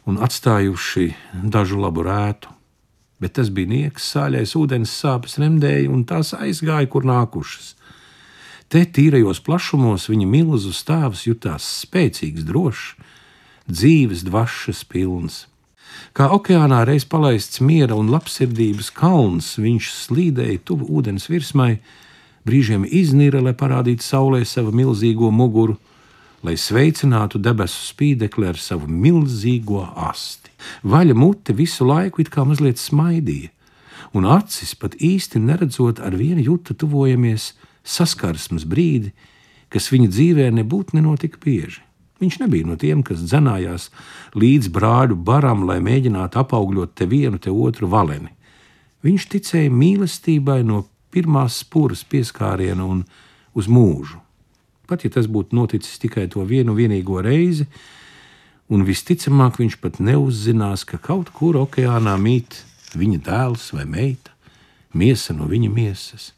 un 0.08 0.20
atstājuši 0.24 1.10
dažu 1.52 1.80
labu 1.82 2.06
rētu. 2.06 2.56
Bet 3.20 3.36
tas 3.36 3.50
bija 3.52 3.68
nieks, 3.68 4.06
sāļais 4.14 4.54
ūdens 4.56 4.92
sāpes 4.96 5.36
remdēja, 5.42 5.90
un 5.92 6.06
tās 6.08 6.32
aizgāja, 6.32 6.88
kur 6.88 7.04
nākušas. 7.04 7.74
Te 8.70 8.86
tīrajos 8.86 9.42
plašumos 9.44 10.06
viņa 10.08 10.28
milzu 10.30 10.72
stāvs 10.72 11.26
jutās 11.26 11.66
spēcīgs, 11.82 12.46
drošs, 12.48 12.94
dzīves 13.68 14.24
dvašas 14.24 14.84
pilns. 14.88 15.49
Kā 16.16 16.26
okeānā 16.34 16.82
reiz 16.88 17.04
palaists 17.06 17.60
miera 17.62 17.94
un 17.94 18.10
labsirdības 18.10 18.90
kalns, 18.96 19.54
viņš 19.62 19.90
slīdēja 19.94 20.64
tuvu 20.66 20.88
ūdens 20.98 21.28
virsmai, 21.30 21.78
brīžiem 22.46 22.86
iznīra, 22.86 23.42
lai 23.44 23.54
parādītu 23.54 24.04
saulē 24.04 24.42
savu 24.48 24.72
milzīgo 24.74 25.30
muguru, 25.30 25.76
lai 26.42 26.56
sveicinātu 26.56 27.38
debesu 27.42 27.82
spīdekli 27.90 28.48
ar 28.48 28.58
savu 28.58 28.88
milzīgo 28.88 29.84
asti. 30.08 30.50
Vaļa 30.82 31.16
mute 31.16 31.54
visu 31.56 31.86
laiku 31.86 32.24
it 32.24 32.30
kā 32.32 32.44
mazliet 32.48 32.80
smaidīja, 32.80 33.52
un 34.16 34.26
acis 34.26 34.74
pat 34.74 34.96
īsti 34.96 35.40
neredzot 35.42 36.00
ar 36.02 36.16
vienu 36.16 36.42
jūtu 36.48 36.74
tuvojamies 36.80 37.52
saskarsmes 37.84 38.66
brīdi, 38.68 39.12
kas 39.70 39.92
viņa 39.92 40.10
dzīvē 40.10 40.50
nebūtu 40.58 40.98
nenotika 40.98 41.38
bieži. 41.44 41.84
Viņš 42.20 42.36
nebija 42.42 42.68
no 42.68 42.76
tiem, 42.76 43.00
kas 43.06 43.22
dzenājās 43.24 43.88
līdz 44.36 44.68
brāļu 44.74 45.16
baram, 45.16 45.64
lai 45.68 45.78
mēģinātu 45.84 46.40
apaugļot 46.42 46.92
te 46.94 47.06
vienu, 47.08 47.40
te 47.40 47.52
otru 47.52 47.88
valeni. 47.88 48.28
Viņš 49.00 49.28
ticēja 49.32 49.72
mīlestībai 49.72 50.60
no 50.68 50.82
pirmās 51.10 51.62
spuras 51.64 52.04
pieskāriena 52.04 52.84
un 52.84 53.06
uz 53.56 53.70
mūžu. 53.72 54.20
Pat 54.90 55.06
ja 55.06 55.10
tas 55.14 55.30
būtu 55.30 55.56
noticis 55.56 56.00
tikai 56.02 56.26
to 56.28 56.44
vienu 56.44 56.74
vienīgo 56.76 57.22
reizi, 57.24 57.64
un 58.68 58.84
visticamāk 58.84 59.56
viņš 59.62 59.78
pat 59.80 59.96
neuzzinās, 60.02 60.84
ka 60.84 61.00
kaut 61.00 61.32
kur 61.32 61.56
okeānā 61.62 62.18
mīt 62.20 62.60
viņa 62.98 63.22
dēls 63.30 63.70
vai 63.72 63.86
meita, 63.88 64.34
miesa 64.92 65.32
no 65.34 65.48
viņa 65.48 65.72
miesas 65.72 66.32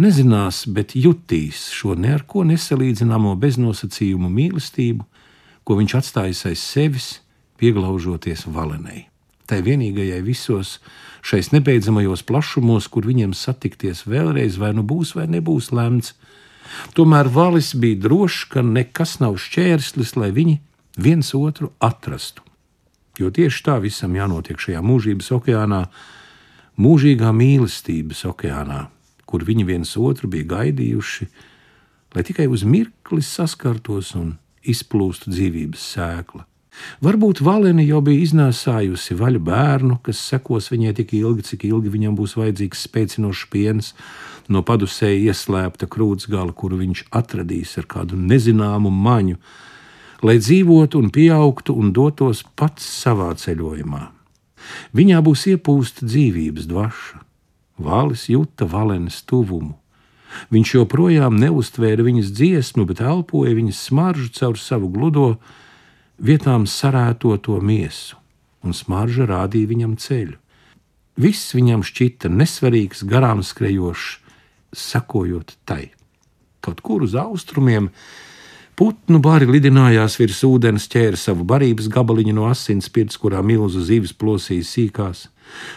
nezinās, 0.00 0.64
bet 0.66 0.94
jutīs 0.98 1.68
šo 1.74 1.94
ne 1.98 2.14
ar 2.16 2.24
ko 2.26 2.44
nesalīdzināmo 2.46 3.34
beznosacījumu 3.40 4.30
mīlestību, 4.30 5.06
ko 5.64 5.76
viņš 5.80 5.96
atstājis 6.00 6.44
aiz 6.50 6.62
sevis, 6.62 7.08
pieglaužoties 7.60 8.46
valenei. 8.50 9.06
Tai 9.48 9.60
vienīgajai 9.64 10.22
visos 10.24 10.78
šais 11.24 11.50
nebeidzamajos 11.52 12.24
plašumos, 12.24 12.88
kur 12.88 13.06
viņiem 13.06 13.34
satikties 13.36 14.04
vēlreiz, 14.08 14.56
vai 14.60 14.72
nu 14.76 14.84
būs 14.84 15.14
vai 15.16 15.26
nebūs 15.28 15.70
lemts. 15.72 16.14
Tomēr 16.96 17.28
valis 17.32 17.74
bija 17.76 18.00
drošs, 18.06 18.48
ka 18.52 18.64
nekas 18.64 19.18
nav 19.20 19.36
šķērslis, 19.40 20.16
lai 20.16 20.32
viņi 20.34 20.58
viens 20.96 21.34
otru 21.36 21.70
atrastu. 21.78 22.42
Jo 23.20 23.30
tieši 23.30 23.62
tā 23.62 23.76
visam 23.84 24.16
jānotiek 24.16 24.58
šajā 24.58 24.80
mūžības 24.82 25.30
okeānā, 25.36 25.84
mūžīgā 26.80 27.30
mīlestības 27.36 28.24
okeānā, 28.32 28.80
kur 29.34 29.42
viņi 29.42 29.64
viens 29.66 29.96
otru 29.98 30.30
bija 30.30 30.46
gaidījuši, 30.52 31.26
lai 32.14 32.22
tikai 32.22 32.46
uz 32.46 32.62
mirkli 32.62 33.18
saskartos 33.26 34.12
un 34.14 34.36
izplūstu 34.62 35.32
dzīvības 35.34 35.86
sēkla. 35.96 36.44
Varbūt 37.02 37.40
Valēna 37.42 37.82
jau 37.82 37.98
bija 38.06 38.22
iznēsājusi 38.28 39.16
vaļu 39.18 39.42
bērnu, 39.46 39.98
kas 40.06 40.22
sekos 40.22 40.70
viņai 40.70 40.94
tik 41.00 41.16
ilgi, 41.18 41.46
cik 41.50 41.66
ilgi 41.66 41.90
viņam 41.96 42.14
būs 42.18 42.36
vajadzīgs 42.38 42.86
spēcinošs 42.86 43.44
piens, 43.50 43.90
no 44.46 44.62
padusēja 44.66 45.32
ieslēpta 45.32 45.90
krūts 45.90 46.30
gala, 46.30 46.54
kuru 46.54 46.78
viņš 46.84 47.06
atradīs 47.10 47.74
ar 47.82 47.90
kādu 47.90 48.18
nezināmu 48.18 48.94
maņu, 48.94 49.42
lai 50.22 50.38
dzīvotu 50.38 51.02
un 51.02 51.10
pieaugtu 51.14 51.74
un 51.74 51.90
dotos 51.94 52.46
pats 52.54 52.86
savā 53.02 53.32
ceļojumā. 53.38 54.06
Viņā 54.94 55.18
būs 55.26 55.48
iepūsta 55.50 56.06
dzīvības 56.06 56.70
dvaša, 56.70 57.23
Vālis 57.78 58.28
jūta 58.30 58.68
Valenes 58.70 59.22
tuvumu. 59.26 59.74
Viņš 60.50 60.74
joprojām 60.74 61.36
neustvēra 61.38 62.04
viņas 62.06 62.32
dziesmu, 62.34 62.86
bet 62.90 63.02
elpoja 63.02 63.54
viņas 63.54 63.82
smaržu 63.88 64.30
caur 64.34 64.58
savu 64.58 64.90
gludo, 64.90 65.36
vietām 66.18 66.66
sarēto 66.66 67.36
to 67.38 67.60
miesu, 67.62 68.18
un 68.62 68.74
smarža 68.74 69.28
rādīja 69.30 69.70
viņam 69.70 69.94
ceļu. 69.98 70.38
Viss 71.14 71.54
viņam 71.54 71.84
šķita 71.86 72.30
nesvarīgs, 72.30 73.04
garām 73.06 73.44
skrejošs, 73.46 74.18
sakojot 74.74 75.54
tai. 75.66 75.92
Kaut 76.64 76.80
kur 76.82 77.04
uz 77.06 77.14
austrumiem 77.14 77.92
Putnu 78.74 79.20
bari 79.22 79.46
lidinājās 79.46 80.16
virs 80.18 80.40
ūdens, 80.42 80.88
ķēra 80.90 81.18
savu 81.20 81.44
barības 81.46 81.86
gabaliņu 81.94 82.32
no 82.34 82.48
asins 82.50 82.88
pirts, 82.90 83.14
kurā 83.22 83.38
milzu 83.38 83.78
zivis 83.86 84.10
plosīja 84.18 84.66
sīkās. 84.66 85.28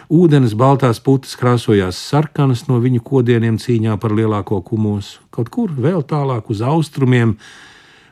Ūdens 0.09 0.55
baltās 0.57 0.97
putas 1.05 1.35
krāsojās 1.37 1.99
sarkanas 2.09 2.63
no 2.65 2.79
viņu 2.81 3.03
kodieniem 3.05 3.59
cīņā 3.61 3.99
par 4.01 4.15
lielāko 4.17 4.63
kumosu. 4.65 5.21
Kaut 5.29 5.51
kur 5.53 5.75
vēl 5.77 6.01
tālāk 6.09 6.49
uz 6.49 6.63
austrumiem 6.65 7.35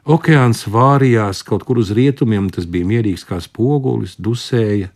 okeāns 0.06 0.68
vārījās, 0.70 1.42
kaut 1.48 1.66
kur 1.66 1.80
uz 1.82 1.90
rietumiem 1.90 2.52
tas 2.54 2.68
bija 2.70 2.86
mierīgs 2.86 3.26
kā 3.26 3.40
spogulis, 3.42 4.14
dusēja. 4.22 4.92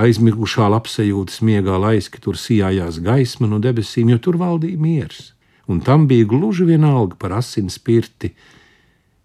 Aizmigušā 0.00 0.70
labsajūta 0.70 1.34
smiegā 1.34 1.76
laiski 1.82 2.22
tur 2.24 2.38
sijājās 2.40 3.02
gaisma 3.04 3.50
no 3.50 3.58
debesīm, 3.60 4.14
jo 4.14 4.20
tur 4.22 4.40
valdīja 4.40 4.80
miers. 4.80 5.34
Un 5.68 5.84
tam 5.84 6.08
bija 6.08 6.24
gluži 6.30 6.64
vienalga 6.70 7.18
par 7.20 7.36
asins 7.42 7.76
spirti, 7.76 8.32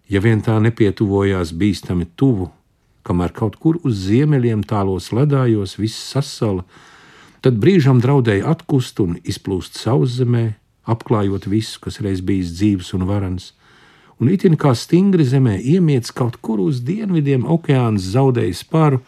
ja 0.08 0.22
vien 0.22 0.42
tā 0.42 0.56
nepietuvojās 0.62 1.52
bīstami 1.56 2.08
tuvu, 2.16 2.50
kamēr 3.06 3.34
kaut 3.34 3.58
kur 3.62 3.78
uz 3.86 4.06
ziemeļiem 4.06 4.64
tālos 4.66 5.12
ledājos 5.14 5.76
viss 5.78 6.10
sasala, 6.12 6.64
tad 7.42 7.58
brīžam 7.62 8.00
draudēja 8.02 8.48
atkust 8.50 8.98
un 9.02 9.18
izplūst 9.22 9.78
sauszemē, 9.78 10.46
apklājot 10.86 11.46
visu, 11.50 11.80
kas 11.82 12.00
reiz 12.02 12.22
bijis 12.22 12.54
dzīves 12.58 12.92
un 12.98 13.06
varans, 13.06 13.52
un 14.18 14.30
itin 14.32 14.56
kā 14.58 14.72
stingri 14.74 15.26
zemē 15.26 15.58
iemiets 15.60 16.14
kaut 16.14 16.38
kur 16.42 16.62
uz 16.62 16.80
dienvidiem 16.86 17.46
okeāns 17.56 18.06
zaudēja 18.14 18.54
spāru, 18.62 19.02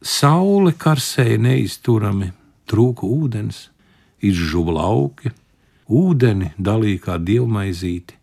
saule 0.00 0.72
karsēja 0.76 1.40
neizturami, 1.40 2.30
trūka 2.68 3.08
ūdens, 3.08 3.66
izžuva 4.24 4.76
lauki, 4.78 5.32
ūdeni 5.88 6.52
dalīja 6.58 7.02
kā 7.08 7.18
dievmaizīti, 7.22 8.16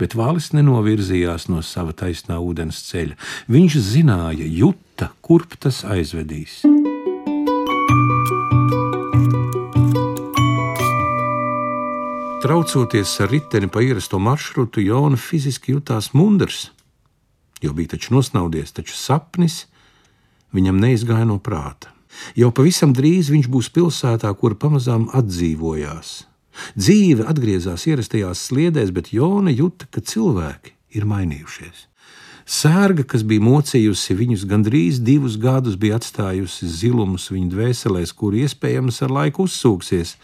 bet 0.00 0.16
Vālis 0.18 0.52
nenovirzījās 0.56 1.48
no 1.52 1.62
sava 1.64 1.94
taisnā 1.96 2.38
ūdens 2.42 2.82
ceļa. 2.88 3.16
Viņš 3.52 3.78
zināja, 3.92 4.46
juta, 4.46 5.10
kurp 5.24 5.58
tas 5.60 5.82
aizvedīs. 5.84 6.62
Traucoties 12.46 13.10
ar 13.24 13.32
riteni 13.32 13.66
pa 13.66 13.80
ierasto 13.82 14.20
maršrutu, 14.22 14.78
Jona 14.84 15.18
fiziski 15.18 15.72
jutās 15.72 16.12
mundrs, 16.14 16.68
jo 17.58 17.72
bija 17.74 17.96
taču 17.96 18.14
nosnaudies, 18.14 18.70
taču 18.76 18.94
sapnis 18.94 19.64
viņam 20.54 20.78
neizgāja 20.78 21.26
no 21.26 21.40
prāta. 21.42 21.90
Jau 22.38 22.52
pavisam 22.54 22.92
drīz 22.96 23.32
viņš 23.32 23.48
būs 23.50 23.72
pilsētā, 23.74 24.30
kur 24.38 24.54
pamazām 24.60 25.08
atdzīvojās, 25.16 26.12
Dzīve 26.78 27.26
atgriezās 27.28 27.86
ierastajās 27.90 28.46
sliedēs, 28.48 28.92
bet 28.94 29.12
Jona 29.14 29.52
jūta, 29.52 29.88
ka 29.90 30.00
cilvēki 30.00 30.74
ir 30.96 31.06
mainījušies. 31.08 31.86
Sērga, 32.46 33.02
kas 33.02 33.24
bija 33.26 33.42
mocījusi 33.42 34.14
viņus 34.14 34.44
gandrīz 34.46 35.00
divus 35.02 35.34
gadus, 35.42 35.74
bija 35.74 35.98
atstājusi 35.98 36.68
zilumus 36.70 37.26
viņu 37.32 37.50
dvēselēs, 37.56 38.12
kur 38.14 38.36
iespējams 38.38 39.02
ar 39.02 39.14
laiku 39.16 39.48
uzsūksies, 39.48 40.14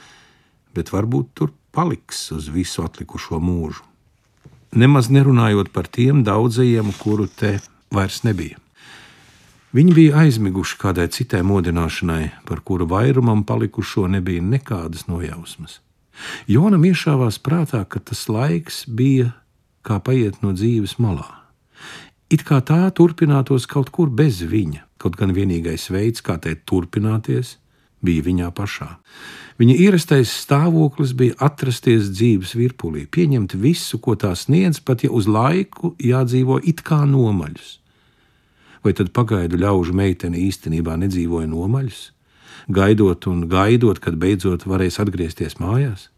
bet 0.71 0.93
varbūt 0.95 1.33
tur 1.35 1.51
paliks 1.75 2.29
uz 2.31 2.47
visu 2.53 2.85
atlikušo 2.87 3.43
mūžu. 3.43 3.83
Nemaz 4.79 5.11
nerunājot 5.13 5.73
par 5.75 5.91
tiem 5.91 6.23
daudzajiem, 6.25 6.95
kuru 7.03 7.27
te 7.27 7.59
vairs 7.93 8.23
nebija. 8.25 8.57
Viņi 9.73 9.95
bija 9.97 10.23
aizmiguši 10.23 10.79
kādai 10.81 11.09
citai 11.13 11.43
modināšanai, 11.49 12.45
par 12.49 12.61
kuru 12.61 12.87
vairumam 12.89 13.43
palikušo 13.49 14.07
nebija 14.09 14.45
nekādas 14.45 15.09
nojausmas. 15.09 15.81
Jonam 16.51 16.85
iešāvās 16.85 17.39
prātā, 17.43 17.85
ka 17.89 18.01
tas 18.01 18.27
laiks 18.29 18.85
bija 18.87 19.33
kā 19.87 19.99
paiet 20.03 20.43
no 20.43 20.53
dzīves 20.55 20.99
malā. 21.03 21.29
It 22.33 22.47
kā 22.49 22.63
tā 22.65 22.87
turpinātos 22.97 23.67
kaut 23.69 23.91
kur 23.93 24.09
bez 24.09 24.41
viņa, 24.49 24.87
kaut 25.03 25.19
gan 25.21 25.35
vienīgais 25.37 25.91
veids, 25.93 26.23
kā 26.25 26.39
tai 26.41 26.55
turpināties, 26.57 27.59
bija 28.03 28.25
viņā 28.25 28.49
pašā. 28.57 28.89
Viņa 29.61 29.75
ierastais 29.85 30.33
stāvoklis 30.43 31.13
bija 31.19 31.37
atrasties 31.45 32.09
dzīves 32.15 32.55
virpulī, 32.57 33.05
pieņemt 33.07 33.55
visu, 33.61 34.01
ko 34.03 34.17
tā 34.19 34.33
sniedz, 34.39 34.81
pat 34.81 35.05
ja 35.05 35.13
uz 35.13 35.29
laiku 35.29 35.93
jādzīvo 36.03 36.59
it 36.65 36.83
kā 36.87 37.03
nomaļus. 37.07 37.77
Vai 38.83 38.95
tad 38.99 39.13
pagaidu 39.15 39.61
ļaužu 39.61 39.95
meitene 39.95 40.41
īstenībā 40.43 40.97
nedzīvoja 41.05 41.47
nomaļus? 41.53 42.01
Gaidot 42.69 43.27
un 43.31 43.47
gaidot, 43.51 43.99
kad 44.03 44.17
beidzot 44.21 44.67
varēs 44.69 45.01
atgriezties 45.03 45.59
mājās? 45.61 46.09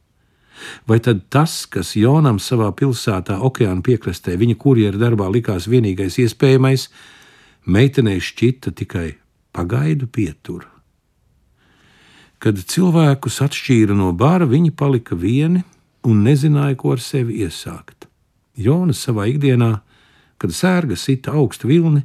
Vai 0.87 1.01
tad 1.03 1.25
tas, 1.35 1.65
kas 1.67 1.95
Jonam 1.99 2.39
savā 2.39 2.71
pilsētā, 2.77 3.41
okeāna 3.43 3.83
piekrastē, 3.85 4.37
viņa 4.39 4.57
kurjeru 4.61 5.01
darbā 5.01 5.27
likās 5.33 5.67
vienīgais 5.71 6.19
iespējamais, 6.23 6.89
meitenei 7.67 8.21
šķita 8.23 8.75
tikai 8.79 9.09
pagaidu 9.55 10.07
pietura? 10.07 10.71
Kad 12.39 12.61
cilvēkus 12.71 13.41
atšķīra 13.45 13.97
no 13.97 14.13
bāra, 14.13 14.47
viņi 14.47 14.75
palika 14.77 15.17
vieni 15.17 15.65
un 16.05 16.23
nezināja, 16.27 16.77
ko 16.77 16.93
ar 16.95 17.01
sevi 17.03 17.41
iesākt. 17.45 18.07
Jonas 18.55 19.01
savā 19.07 19.27
ikdienā, 19.33 19.79
kad 20.39 20.53
sērga 20.55 20.99
sita 21.01 21.33
augstu 21.35 21.71
vilni, 21.71 22.05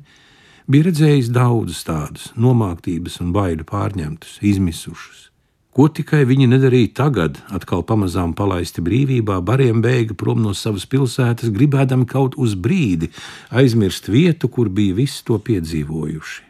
bija 0.70 0.90
redzējis 0.90 1.32
daudzus 1.34 1.82
tādus 1.88 2.30
nomāktības 2.38 3.18
un 3.24 3.34
baidu 3.34 3.66
pārņemtus, 3.68 4.38
izmisušus. 4.46 5.26
Ko 5.74 5.86
tikai 5.94 6.24
viņi 6.28 6.48
nedarīja 6.50 6.92
tagad, 6.98 7.38
atkal 7.54 7.84
pamazām 7.88 8.34
palaisti 8.38 8.82
brīvībā, 8.84 9.38
bariem 9.46 9.84
bēga 9.86 10.18
prom 10.18 10.42
no 10.44 10.56
savas 10.58 10.86
pilsētas, 10.90 11.54
gribēdami 11.56 12.08
kaut 12.10 12.36
uz 12.42 12.56
brīdi 12.58 13.12
aizmirst 13.50 14.10
vietu, 14.10 14.50
kur 14.50 14.70
bija 14.70 14.98
visi 14.98 15.24
to 15.26 15.38
piedzīvojuši. 15.40 16.46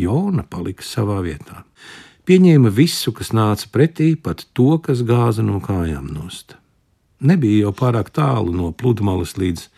Jona 0.00 0.42
palika 0.50 0.86
savā 0.86 1.20
vietā. 1.22 1.62
Pieņēma 2.24 2.70
visu, 2.72 3.12
kas 3.12 3.34
nāca 3.36 3.68
pretī, 3.70 4.14
pat 4.16 4.46
to, 4.56 4.78
kas 4.82 5.04
gāza 5.06 5.44
no 5.44 5.60
kājām 5.62 6.08
nost. 6.14 6.56
Nebija 7.20 7.66
jau 7.66 7.74
pārāk 7.76 8.10
tālu 8.16 8.54
no 8.54 8.72
pludmales 8.72 9.36
līdz 9.38 9.68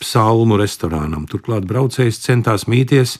psalmu 0.00 0.58
restorānam. 0.60 1.26
Turklāt 1.30 1.66
braucējs 1.68 2.20
centās 2.24 2.66
mīties 2.70 3.18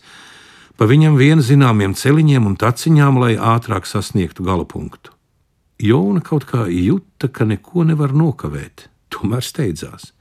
pa 0.77 0.89
viņam 0.89 1.17
vien 1.17 1.41
zināmiem 1.41 1.95
celiņiem 1.97 2.49
un 2.51 2.57
taciņām, 2.61 3.21
lai 3.23 3.35
ātrāk 3.37 3.89
sasniegtu 3.89 4.45
gala 4.47 4.67
punktu. 4.69 5.12
Jona 5.83 6.23
kaut 6.25 6.47
kā 6.49 6.67
jūta, 6.73 7.29
ka 7.29 7.45
neko 7.49 7.85
nevar 7.85 8.15
nokavēt, 8.17 8.89
tomēr 9.12 9.45
steidzās. 9.45 10.12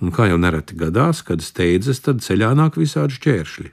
Un 0.00 0.12
kā 0.12 0.28
jau 0.28 0.36
nereti 0.40 0.76
gadās, 0.76 1.22
kad 1.24 1.40
steidzas, 1.40 2.02
tad 2.04 2.20
ceļā 2.24 2.52
nāk 2.56 2.76
visādi 2.76 3.16
šķēršļi. 3.16 3.70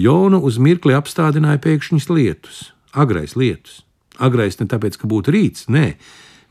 Jonu 0.00 0.40
uz 0.44 0.56
mirkli 0.60 0.96
apstādināja 0.96 1.60
pēkšņas 1.64 2.08
lietus, 2.08 2.62
agrais 2.96 3.36
lietus. 3.36 3.82
Agrais 4.18 4.56
ne 4.58 4.66
tāpēc, 4.66 4.96
ka 4.98 5.08
būtu 5.08 5.32
rīts, 5.36 5.68
nē, 5.68 5.92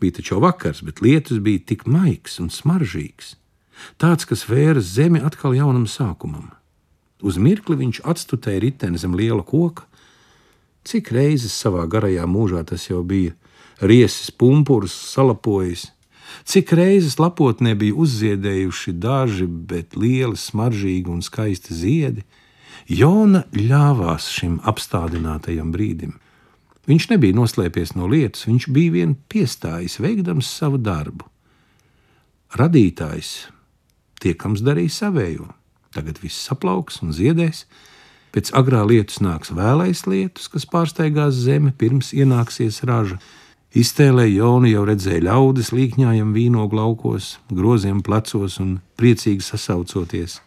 bija 0.01 0.19
taču 0.19 0.37
vakars, 0.41 0.83
bet 0.85 1.01
lietus 1.01 1.41
bija 1.43 1.65
tik 1.73 1.87
maigs 1.89 2.37
un 2.39 2.53
smaržīgs 2.53 3.33
tāds, 4.01 4.27
kas 4.27 4.45
vēras 4.49 4.93
zemi 4.95 5.21
atkal 5.23 5.55
jaunam 5.57 5.87
sākumam. 5.89 6.51
Uz 7.21 7.39
mirkli 7.41 7.77
viņš 7.79 8.03
atstutēja 8.05 8.61
riteni 8.61 9.01
zem 9.01 9.15
liela 9.17 9.43
koka. 9.45 9.87
Cik 10.87 11.11
reizes 11.11 11.55
savā 11.57 11.83
garajā 11.89 12.27
mūžā 12.29 12.63
tas 12.67 12.85
jau 12.87 13.01
bija 13.03 13.33
riesis, 13.81 14.29
pumpurs, 14.31 14.93
salapojis, 15.11 15.89
cik 16.47 16.71
reizes 16.77 17.17
lapotnē 17.19 17.75
bija 17.77 17.97
uzziedējuši 17.97 18.93
daži, 19.01 19.47
bet 19.47 19.97
lieli, 19.99 20.37
smaržīgi 20.37 21.11
un 21.11 21.23
skaisti 21.25 21.75
ziedi, 21.75 22.25
Jona 22.87 23.41
ļāvās 23.51 24.29
šim 24.31 24.61
apstādinātajam 24.63 25.73
brīdim. 25.73 26.13
Viņš 26.87 27.09
nebija 27.11 27.35
noslēpies 27.35 27.97
no 27.99 28.07
lietas, 28.07 28.45
viņš 28.47 28.69
bija 28.71 28.93
vien 28.93 29.17
piestājis, 29.27 29.97
veikdams 29.99 30.47
savu 30.47 30.79
darbu. 30.79 31.27
Radītājs 32.55 33.49
tiekams 34.23 34.63
darīja 34.65 34.93
savējo. 35.01 35.47
Tagad 35.95 36.19
viss 36.21 36.45
saplauks 36.47 37.01
un 37.03 37.13
ziedēs. 37.15 37.65
Pēc 38.35 38.51
agrā 38.57 38.83
lietus 38.85 39.21
nāks 39.23 39.53
vēlais 39.55 40.03
lietus, 40.05 40.49
kas 40.51 40.67
pārsteigās 40.69 41.37
zemi 41.47 41.71
pirms 41.73 42.11
ienāksies 42.13 42.83
raža. 42.85 43.17
Iztēlē 43.77 44.27
Jona 44.29 44.69
jau 44.71 44.83
redzēja 44.87 45.25
ļaudis 45.27 45.73
līkņājam 45.75 46.33
vīnogu 46.35 46.77
laukos, 46.77 47.37
groziem 47.51 48.01
plecos 48.03 48.59
un 48.63 48.77
priecīgi 48.99 49.43
sasaucoties. 49.43 50.39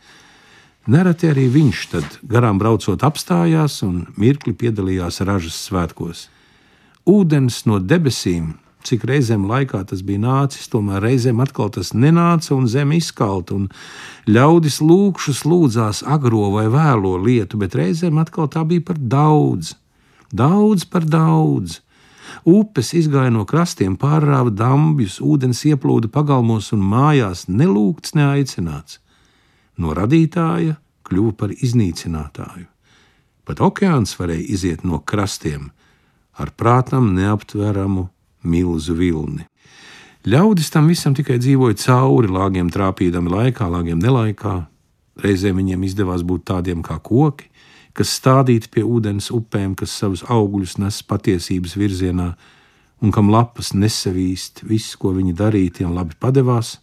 Nereti 0.91 1.29
arī 1.29 1.45
viņš 1.53 1.81
tad 1.93 2.17
garām 2.27 2.59
braucot 2.59 3.03
apstājās 3.05 3.83
un 3.87 4.07
mirkli 4.17 4.55
piedalījās 4.57 5.21
ražas 5.29 5.59
svētkos. 5.69 6.29
Ūdens 7.07 7.63
no 7.69 7.79
debesīm 7.79 8.55
cik 8.87 9.05
reizēm 9.09 9.45
laikā 9.49 9.83
tas 9.91 10.03
bija 10.07 10.23
nācis, 10.23 10.69
tomēr 10.73 11.03
reizēm 11.05 11.41
atkal 11.43 11.71
tas 11.75 11.93
nenāca 11.95 12.55
un 12.57 12.67
zeme 12.71 12.99
izkalta, 13.01 13.57
un 13.57 13.69
ļaudis 14.31 14.81
lūkšus 14.85 15.45
lūdzās 15.49 16.03
agro 16.07 16.51
vai 16.55 16.67
vēlo 16.73 17.17
lietu, 17.21 17.61
bet 17.61 17.77
reizēm 17.79 18.21
atkal 18.23 18.51
tā 18.53 18.65
bija 18.69 18.87
par 18.91 18.99
daudz, 19.01 19.75
daudz 20.33 20.87
par 20.89 21.07
daudz. 21.09 21.81
Upes 22.47 22.93
izgāja 22.97 23.33
no 23.35 23.45
krastiem, 23.45 23.97
pārrāva 24.01 24.53
dambjus, 24.55 25.19
ūdens 25.21 25.65
ieplūda 25.67 26.09
pagalmos 26.13 26.71
un 26.77 26.85
mājās, 26.87 27.49
nelūgts, 27.51 28.15
neaicināts. 28.17 29.01
No 29.81 29.93
radītāja 29.97 30.79
kļuva 31.09 31.35
par 31.37 31.53
iznīcinātāju. 31.53 32.69
Pat 33.45 33.61
okeāns 33.67 34.15
varēja 34.15 34.47
iziet 34.55 34.85
no 34.87 35.01
krastiem 35.03 35.71
ar 36.41 36.53
prātam 36.57 37.11
neaptveramu 37.17 38.07
milzu 38.43 38.97
vilni. 38.99 39.47
Ļaudis 40.29 40.69
tam 40.69 40.91
visam 40.91 41.15
tikai 41.17 41.39
dzīvoja 41.41 41.79
cauri, 41.81 42.29
lāgiem 42.29 42.69
trāpīdami 42.69 43.31
laikā, 43.33 43.71
lāgiem 43.73 44.01
nelaikā. 44.03 44.59
Reizēm 45.21 45.57
viņiem 45.57 45.87
izdevās 45.89 46.25
būt 46.29 46.45
tādiem 46.51 46.83
kā 46.85 46.99
koki, 47.01 47.49
kas 47.97 48.13
stādīti 48.19 48.69
pie 48.73 48.85
ūdens 48.85 49.31
upēm, 49.33 49.73
kas 49.77 49.95
savus 49.97 50.23
augļus 50.29 50.77
nes 50.81 51.01
patiesības 51.09 51.77
virzienā, 51.81 52.35
un 53.01 53.15
kam 53.17 53.33
lapas 53.33 53.73
nesavīst, 53.73 54.61
viss, 54.69 54.97
ko 55.01 55.15
viņi 55.17 55.33
darīja, 55.37 55.81
tiem 55.81 55.97
labi 55.97 56.17
padevās. 56.21 56.77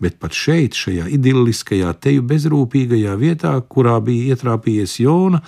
Bet 0.00 0.16
pat 0.22 0.32
šeit, 0.32 0.78
šajā 0.78 1.10
idilliskajā, 1.12 1.90
teju 2.00 2.22
bezrūpīgajā 2.30 3.16
vietā, 3.20 3.56
kurā 3.68 3.98
bija 4.04 4.36
ietrāpījies 4.36 4.96
Jona, 5.02 5.42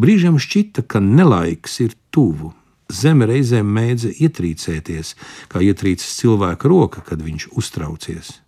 brīžiem 0.00 0.38
šķita, 0.40 0.86
ka 0.88 1.02
nelaiks 1.02 1.80
ir 1.84 1.98
tuvu. 2.14 2.54
Zeme 2.88 3.26
reizēm 3.28 3.68
mēdza 3.68 4.14
ietrīcēties, 4.16 5.14
kā 5.52 5.60
ietrīcas 5.60 6.18
cilvēka 6.22 6.70
roka, 6.72 7.04
kad 7.04 7.20
viņš 7.24 7.50
uztraucies 7.58 8.38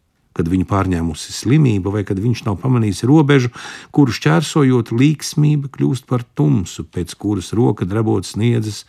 kad 0.40 0.48
viņu 0.48 0.64
pārņēmusi 0.70 1.35
slimība, 1.35 1.90
vai 1.92 2.05
kad 2.07 2.20
viņš 2.22 2.44
nav 2.46 2.61
pamanījis 2.62 3.03
robežu, 3.11 3.50
kuru 3.92 4.14
šķērsojot 4.14 4.94
līksmība 4.94 5.68
kļūst 5.74 6.07
par 6.09 6.24
tumsu, 6.38 6.87
pēc 6.87 7.16
kuras 7.18 7.50
roka 7.57 7.85
drebot 7.85 8.24
sniedzas 8.29 8.85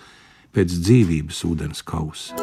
pēc 0.56 0.78
dzīvības 0.78 1.44
ūdens 1.50 1.84
kausa. 1.84 2.38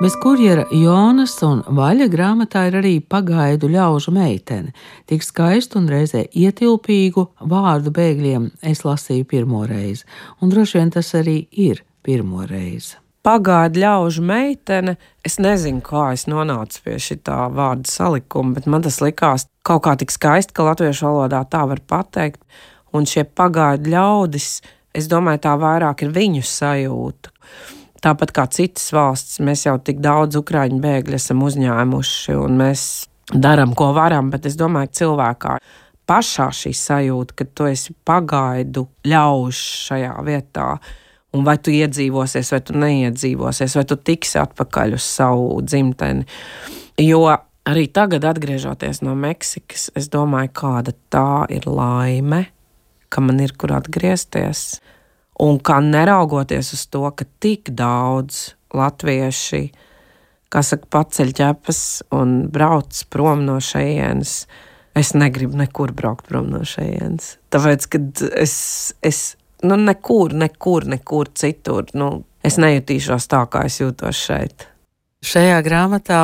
Bez 0.00 0.14
kurjera 0.16 0.62
Jonas 0.72 1.34
un 1.44 1.58
Vaļa 1.76 2.06
grāmatā 2.08 2.62
ir 2.70 2.78
arī 2.78 2.92
pagaidu 3.04 3.68
ļaužu 3.68 4.14
meitene. 4.16 4.72
Tik 5.04 5.20
skaistu 5.26 5.76
un 5.76 5.90
reizē 5.92 6.22
ietilpīgu 6.32 7.26
vārdu 7.50 7.92
bēgļiem 7.98 8.46
es 8.72 8.80
lasīju 8.86 9.28
pirmo 9.28 9.66
reizi, 9.68 10.08
un 10.40 10.48
droši 10.54 10.78
vien 10.78 10.94
tas 10.96 11.12
arī 11.20 11.36
ir 11.52 11.84
pirmo 12.00 12.48
reizi 12.48 12.96
pagaidu 13.20 13.82
ļaužu 13.82 14.24
meitene. 14.24 14.96
Es 15.24 15.36
nezinu, 15.36 15.82
kā 15.84 16.10
es 16.14 16.24
nonācu 16.30 16.80
pie 16.84 16.96
šī 16.96 17.18
vārda 17.28 17.84
salikuma, 17.84 18.54
bet 18.56 18.66
man 18.66 18.86
tas 18.86 19.02
likās 19.04 19.46
kaut 19.68 19.84
kā 19.84 19.98
tik 20.00 20.12
skaisti, 20.14 20.54
ka 20.56 20.64
latviešu 20.70 21.10
valodā 21.10 21.42
tā 21.44 21.66
var 21.68 21.82
pateikt. 21.84 22.40
Un 22.96 23.04
šie 23.04 23.26
pagaidu 23.28 23.92
ļaudis, 23.92 24.48
es 24.96 25.12
domāju, 25.12 25.44
tā 25.44 25.58
vairāk 25.60 26.06
ir 26.06 26.16
viņu 26.16 26.42
sajūta. 26.48 27.36
Tāpat 28.00 28.32
kā 28.32 28.46
citas 28.48 28.88
valsts, 28.96 29.42
mēs 29.44 29.66
jau 29.66 29.76
tik 29.84 30.00
daudz 30.00 30.38
ukrāņu 30.40 30.80
bēgļu 30.80 31.18
esam 31.18 31.42
uzņēmuši, 31.44 32.36
un 32.40 32.56
mēs 32.60 32.84
darām, 33.34 33.74
ko 33.76 33.90
varam, 33.96 34.30
bet 34.32 34.48
es 34.48 34.56
domāju, 34.56 34.88
ka 34.88 35.00
cilvēkā 35.02 35.56
pašā 36.10 36.48
šī 36.56 36.72
sajūta, 36.74 37.36
ka 37.36 37.46
tu 37.54 37.68
esi 37.70 37.94
pagaidu 38.08 38.86
ļaužs 39.06 39.60
šajā 39.86 40.14
vietā, 40.26 40.70
un 41.36 41.44
vai 41.46 41.58
tu 41.62 41.74
iedzīvosies, 41.74 42.50
vai 42.54 42.60
tu 42.66 42.78
neiedzīvosies, 42.80 43.76
vai 43.78 43.84
tu 43.86 43.98
tiksi 44.10 44.40
atpakaļ 44.42 44.96
uz 44.96 45.06
savu 45.06 45.60
dzimteni. 45.62 46.26
Jo 47.04 47.22
arī 47.68 47.86
tagad, 47.92 48.24
atgriežoties 48.26 49.02
no 49.06 49.14
Meksikas, 49.18 49.90
es 49.98 50.10
domāju, 50.12 50.54
kāda 50.62 50.96
tā 51.12 51.44
ir 51.52 51.68
laime, 51.68 52.46
ka 53.10 53.22
man 53.24 53.42
ir 53.44 53.54
kur 53.58 53.76
atgriezties. 53.78 54.80
Un 55.40 55.60
kā 55.64 55.78
neraugoties 55.80 56.74
uz 56.76 56.86
to, 56.92 57.06
ka 57.16 57.24
tik 57.40 57.72
daudz 57.76 58.50
latvieši, 58.76 59.62
kā 60.52 60.62
saka, 60.66 60.88
paceļ 60.92 61.32
ķepas 61.38 61.82
un 62.16 62.42
brauc 62.52 63.04
prom 63.12 63.46
no 63.46 63.56
šejienes, 63.64 64.34
es 64.98 65.12
negribu 65.16 65.56
nekur 65.60 65.94
braukt 65.96 66.28
prom 66.28 66.50
no 66.52 66.64
šejienes. 66.66 67.36
Tāpēc, 67.54 67.86
kad 67.94 68.24
es, 68.36 68.56
es 69.06 69.22
nu, 69.62 69.78
nekur, 69.80 70.34
nekur, 70.36 70.88
nekur 70.90 71.30
citur. 71.34 71.88
Nu, 71.96 72.10
es 72.44 72.58
nejutīšos 72.60 73.30
tā, 73.30 73.44
kā 73.50 73.64
es 73.70 73.80
jūtos 73.80 74.20
šeit. 74.20 74.66
Šajā 75.20 75.58
grāmatā 75.60 76.22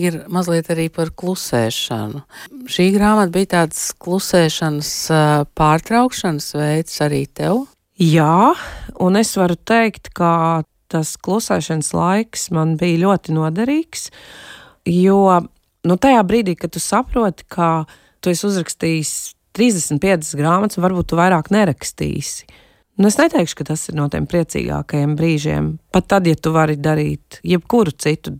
ir 0.00 0.22
mazliet 0.32 0.70
arī 0.72 0.86
par 0.92 1.10
klusēšanu. 1.12 2.22
Šī 2.72 2.86
grāmata 2.94 3.34
bija 3.34 3.50
tāds 3.58 3.90
klusēšanas 4.00 4.92
pārtraukšanas 5.60 6.54
veids 6.56 6.96
arī 7.04 7.26
tev. 7.28 7.66
Jā, 8.00 8.54
un 8.96 9.16
es 9.20 9.34
varu 9.36 9.58
teikt, 9.60 10.08
ka 10.16 10.62
tas 10.88 11.14
klusēšanas 11.20 11.90
laiks 11.92 12.46
man 12.56 12.78
bija 12.80 13.02
ļoti 13.02 13.34
noderīgs. 13.36 14.06
Jo 14.88 15.18
nu, 15.84 15.96
tajā 16.00 16.22
brīdī, 16.24 16.54
kad 16.56 16.72
tu 16.72 16.80
saproti, 16.80 17.44
ka 17.44 17.84
tu 18.24 18.32
esi 18.32 18.46
uzrakstījis 18.48 19.12
35 19.56 20.32
grāmatas, 20.38 20.80
varbūt 20.80 21.10
tu 21.12 21.18
vairāk 21.20 21.50
nerakstīsi. 21.52 22.48
Nu, 23.00 23.08
es 23.08 23.18
neteikšu, 23.20 23.58
ka 23.58 23.66
tas 23.68 23.82
ir 23.90 23.98
no 23.98 24.06
tiem 24.12 24.24
priecīgākajiem 24.28 25.12
brīžiem. 25.18 25.68
Pat 25.92 26.08
tad, 26.08 26.28
ja 26.28 26.36
tu 26.36 26.52
vari 26.56 26.78
darīt 26.80 27.42
jebkuru 27.44 27.92
citu 27.96 28.34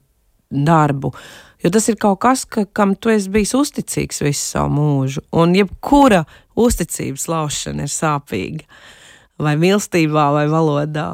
darbu, 0.51 1.13
jo 1.61 1.73
tas 1.73 1.89
ir 1.93 1.99
kaut 2.01 2.23
kas, 2.25 2.47
ka, 2.49 2.65
kam 2.65 2.97
tu 2.97 3.13
esi 3.13 3.29
bijis 3.33 3.53
uzticīgs 3.57 4.25
visu 4.25 4.55
savu 4.57 4.73
mūžu. 4.79 5.25
Un 5.37 5.53
jebkura 5.57 6.25
uzticības 6.57 7.29
laušana 7.29 7.85
ir 7.85 7.93
sāpīga. 7.93 8.65
Vai 9.41 9.55
mīlestībā, 9.61 10.31
vai 10.37 10.47
valodā. 10.53 11.11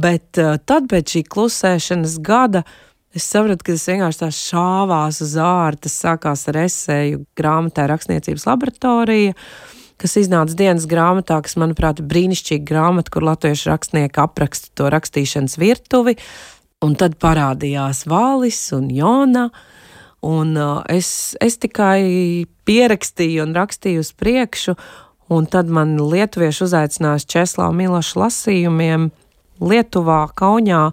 Bet 0.00 0.38
tad, 0.40 0.86
pēc 0.88 1.16
šī 1.16 1.24
klusēšanas 1.28 2.14
gada, 2.24 2.62
es 3.12 3.26
sapratu, 3.28 3.66
ka 3.66 3.74
tas 3.74 3.88
vienkārši 3.90 4.22
tā 4.22 4.30
šāvās 4.32 5.20
uz 5.26 5.34
ārā. 5.36 5.76
Tas 5.84 5.98
sākās 6.00 6.46
ar 6.48 6.62
esēju 6.62 7.24
grāmatā 7.36 7.84
Rakstniecības 7.90 8.46
laboratorija. 8.48 9.36
Kas 10.00 10.16
iznāca 10.16 10.56
dienas 10.56 10.86
grāmatā, 10.88 11.42
kas, 11.44 11.58
manuprāt, 11.60 12.00
ir 12.00 12.08
brīnišķīga 12.08 12.64
grāmata, 12.64 13.12
kur 13.12 13.26
latviešu 13.28 13.68
rakstnieki 13.68 14.22
apraksta 14.22 14.72
to 14.80 14.88
rakstīšanas 14.94 15.58
virtuvi. 15.60 16.16
Un 16.80 16.94
tad 16.96 17.18
parādījās 17.20 18.06
Vālis 18.08 18.62
un 18.72 18.88
Jona. 18.96 19.50
Un 20.24 20.56
es, 20.88 21.36
es 21.40 21.60
tikai 21.60 22.46
pierakstīju 22.68 23.44
un 23.44 23.52
rakstīju 23.56 24.00
uz 24.00 24.14
priekšu, 24.16 24.76
un 25.30 25.46
tad 25.46 25.70
man 25.70 25.94
lietuvieši 26.10 26.64
uzaicinājās 26.66 27.26
Česlāvu 27.30 27.76
Milošu 27.78 28.20
lasījumiem 28.24 29.10
Lietuvā, 29.60 30.24
Kaunijā. 30.34 30.88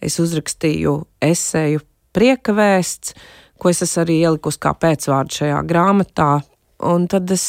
Es 0.00 0.18
uzrakstīju 0.22 0.94
esēju 1.24 1.82
prieka 2.14 2.54
vēsts, 2.56 3.14
ko 3.58 3.72
es 3.72 3.96
arī 3.98 4.20
ielikusi 4.22 4.62
kā 4.62 4.72
pēcvārdu 4.78 5.40
šajā 5.40 5.60
grāmatā. 5.68 6.30
Un 6.88 7.08
tad 7.10 7.30
es 7.34 7.44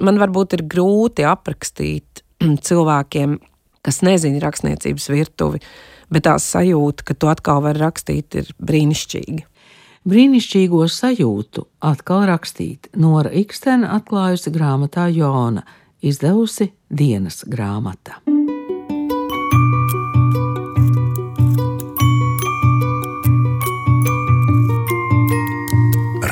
man 0.00 0.20
varbūt 0.20 0.56
ir 0.56 0.66
grūti 0.72 1.26
aprakstīt 1.28 2.24
cilvēkiem, 2.66 3.38
kas 3.84 4.02
nezina 4.06 4.42
rakstniecības 4.42 5.08
virtuvi, 5.12 5.62
bet 6.12 6.26
tā 6.26 6.38
sajūta, 6.40 7.06
ka 7.06 7.14
to 7.14 7.30
atkal 7.32 7.62
var 7.64 7.78
rakstīt, 7.80 8.40
ir 8.40 8.52
brīnišķīga. 8.62 9.51
Brīnišķīgo 10.02 10.82
sajūtu 10.90 11.62
atkal 11.86 12.24
rakstīt 12.26 12.88
Nora 12.98 13.30
Ikstena 13.30 13.92
atklājusi 14.00 14.50
grāmatā 14.50 15.06
Jona, 15.14 15.62
izdevusi 16.02 16.72
dienas 16.90 17.44
grāmata. 17.46 18.18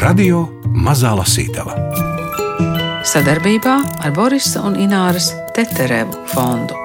Radio 0.01 0.49
Mazā 0.75 1.15
Lasītava 1.15 1.77
sadarbībā 3.11 3.77
ar 4.03 4.13
Borisa 4.15 4.65
un 4.67 4.77
Ināras 4.79 5.33
Teterevu 5.57 6.27
fondu. 6.31 6.77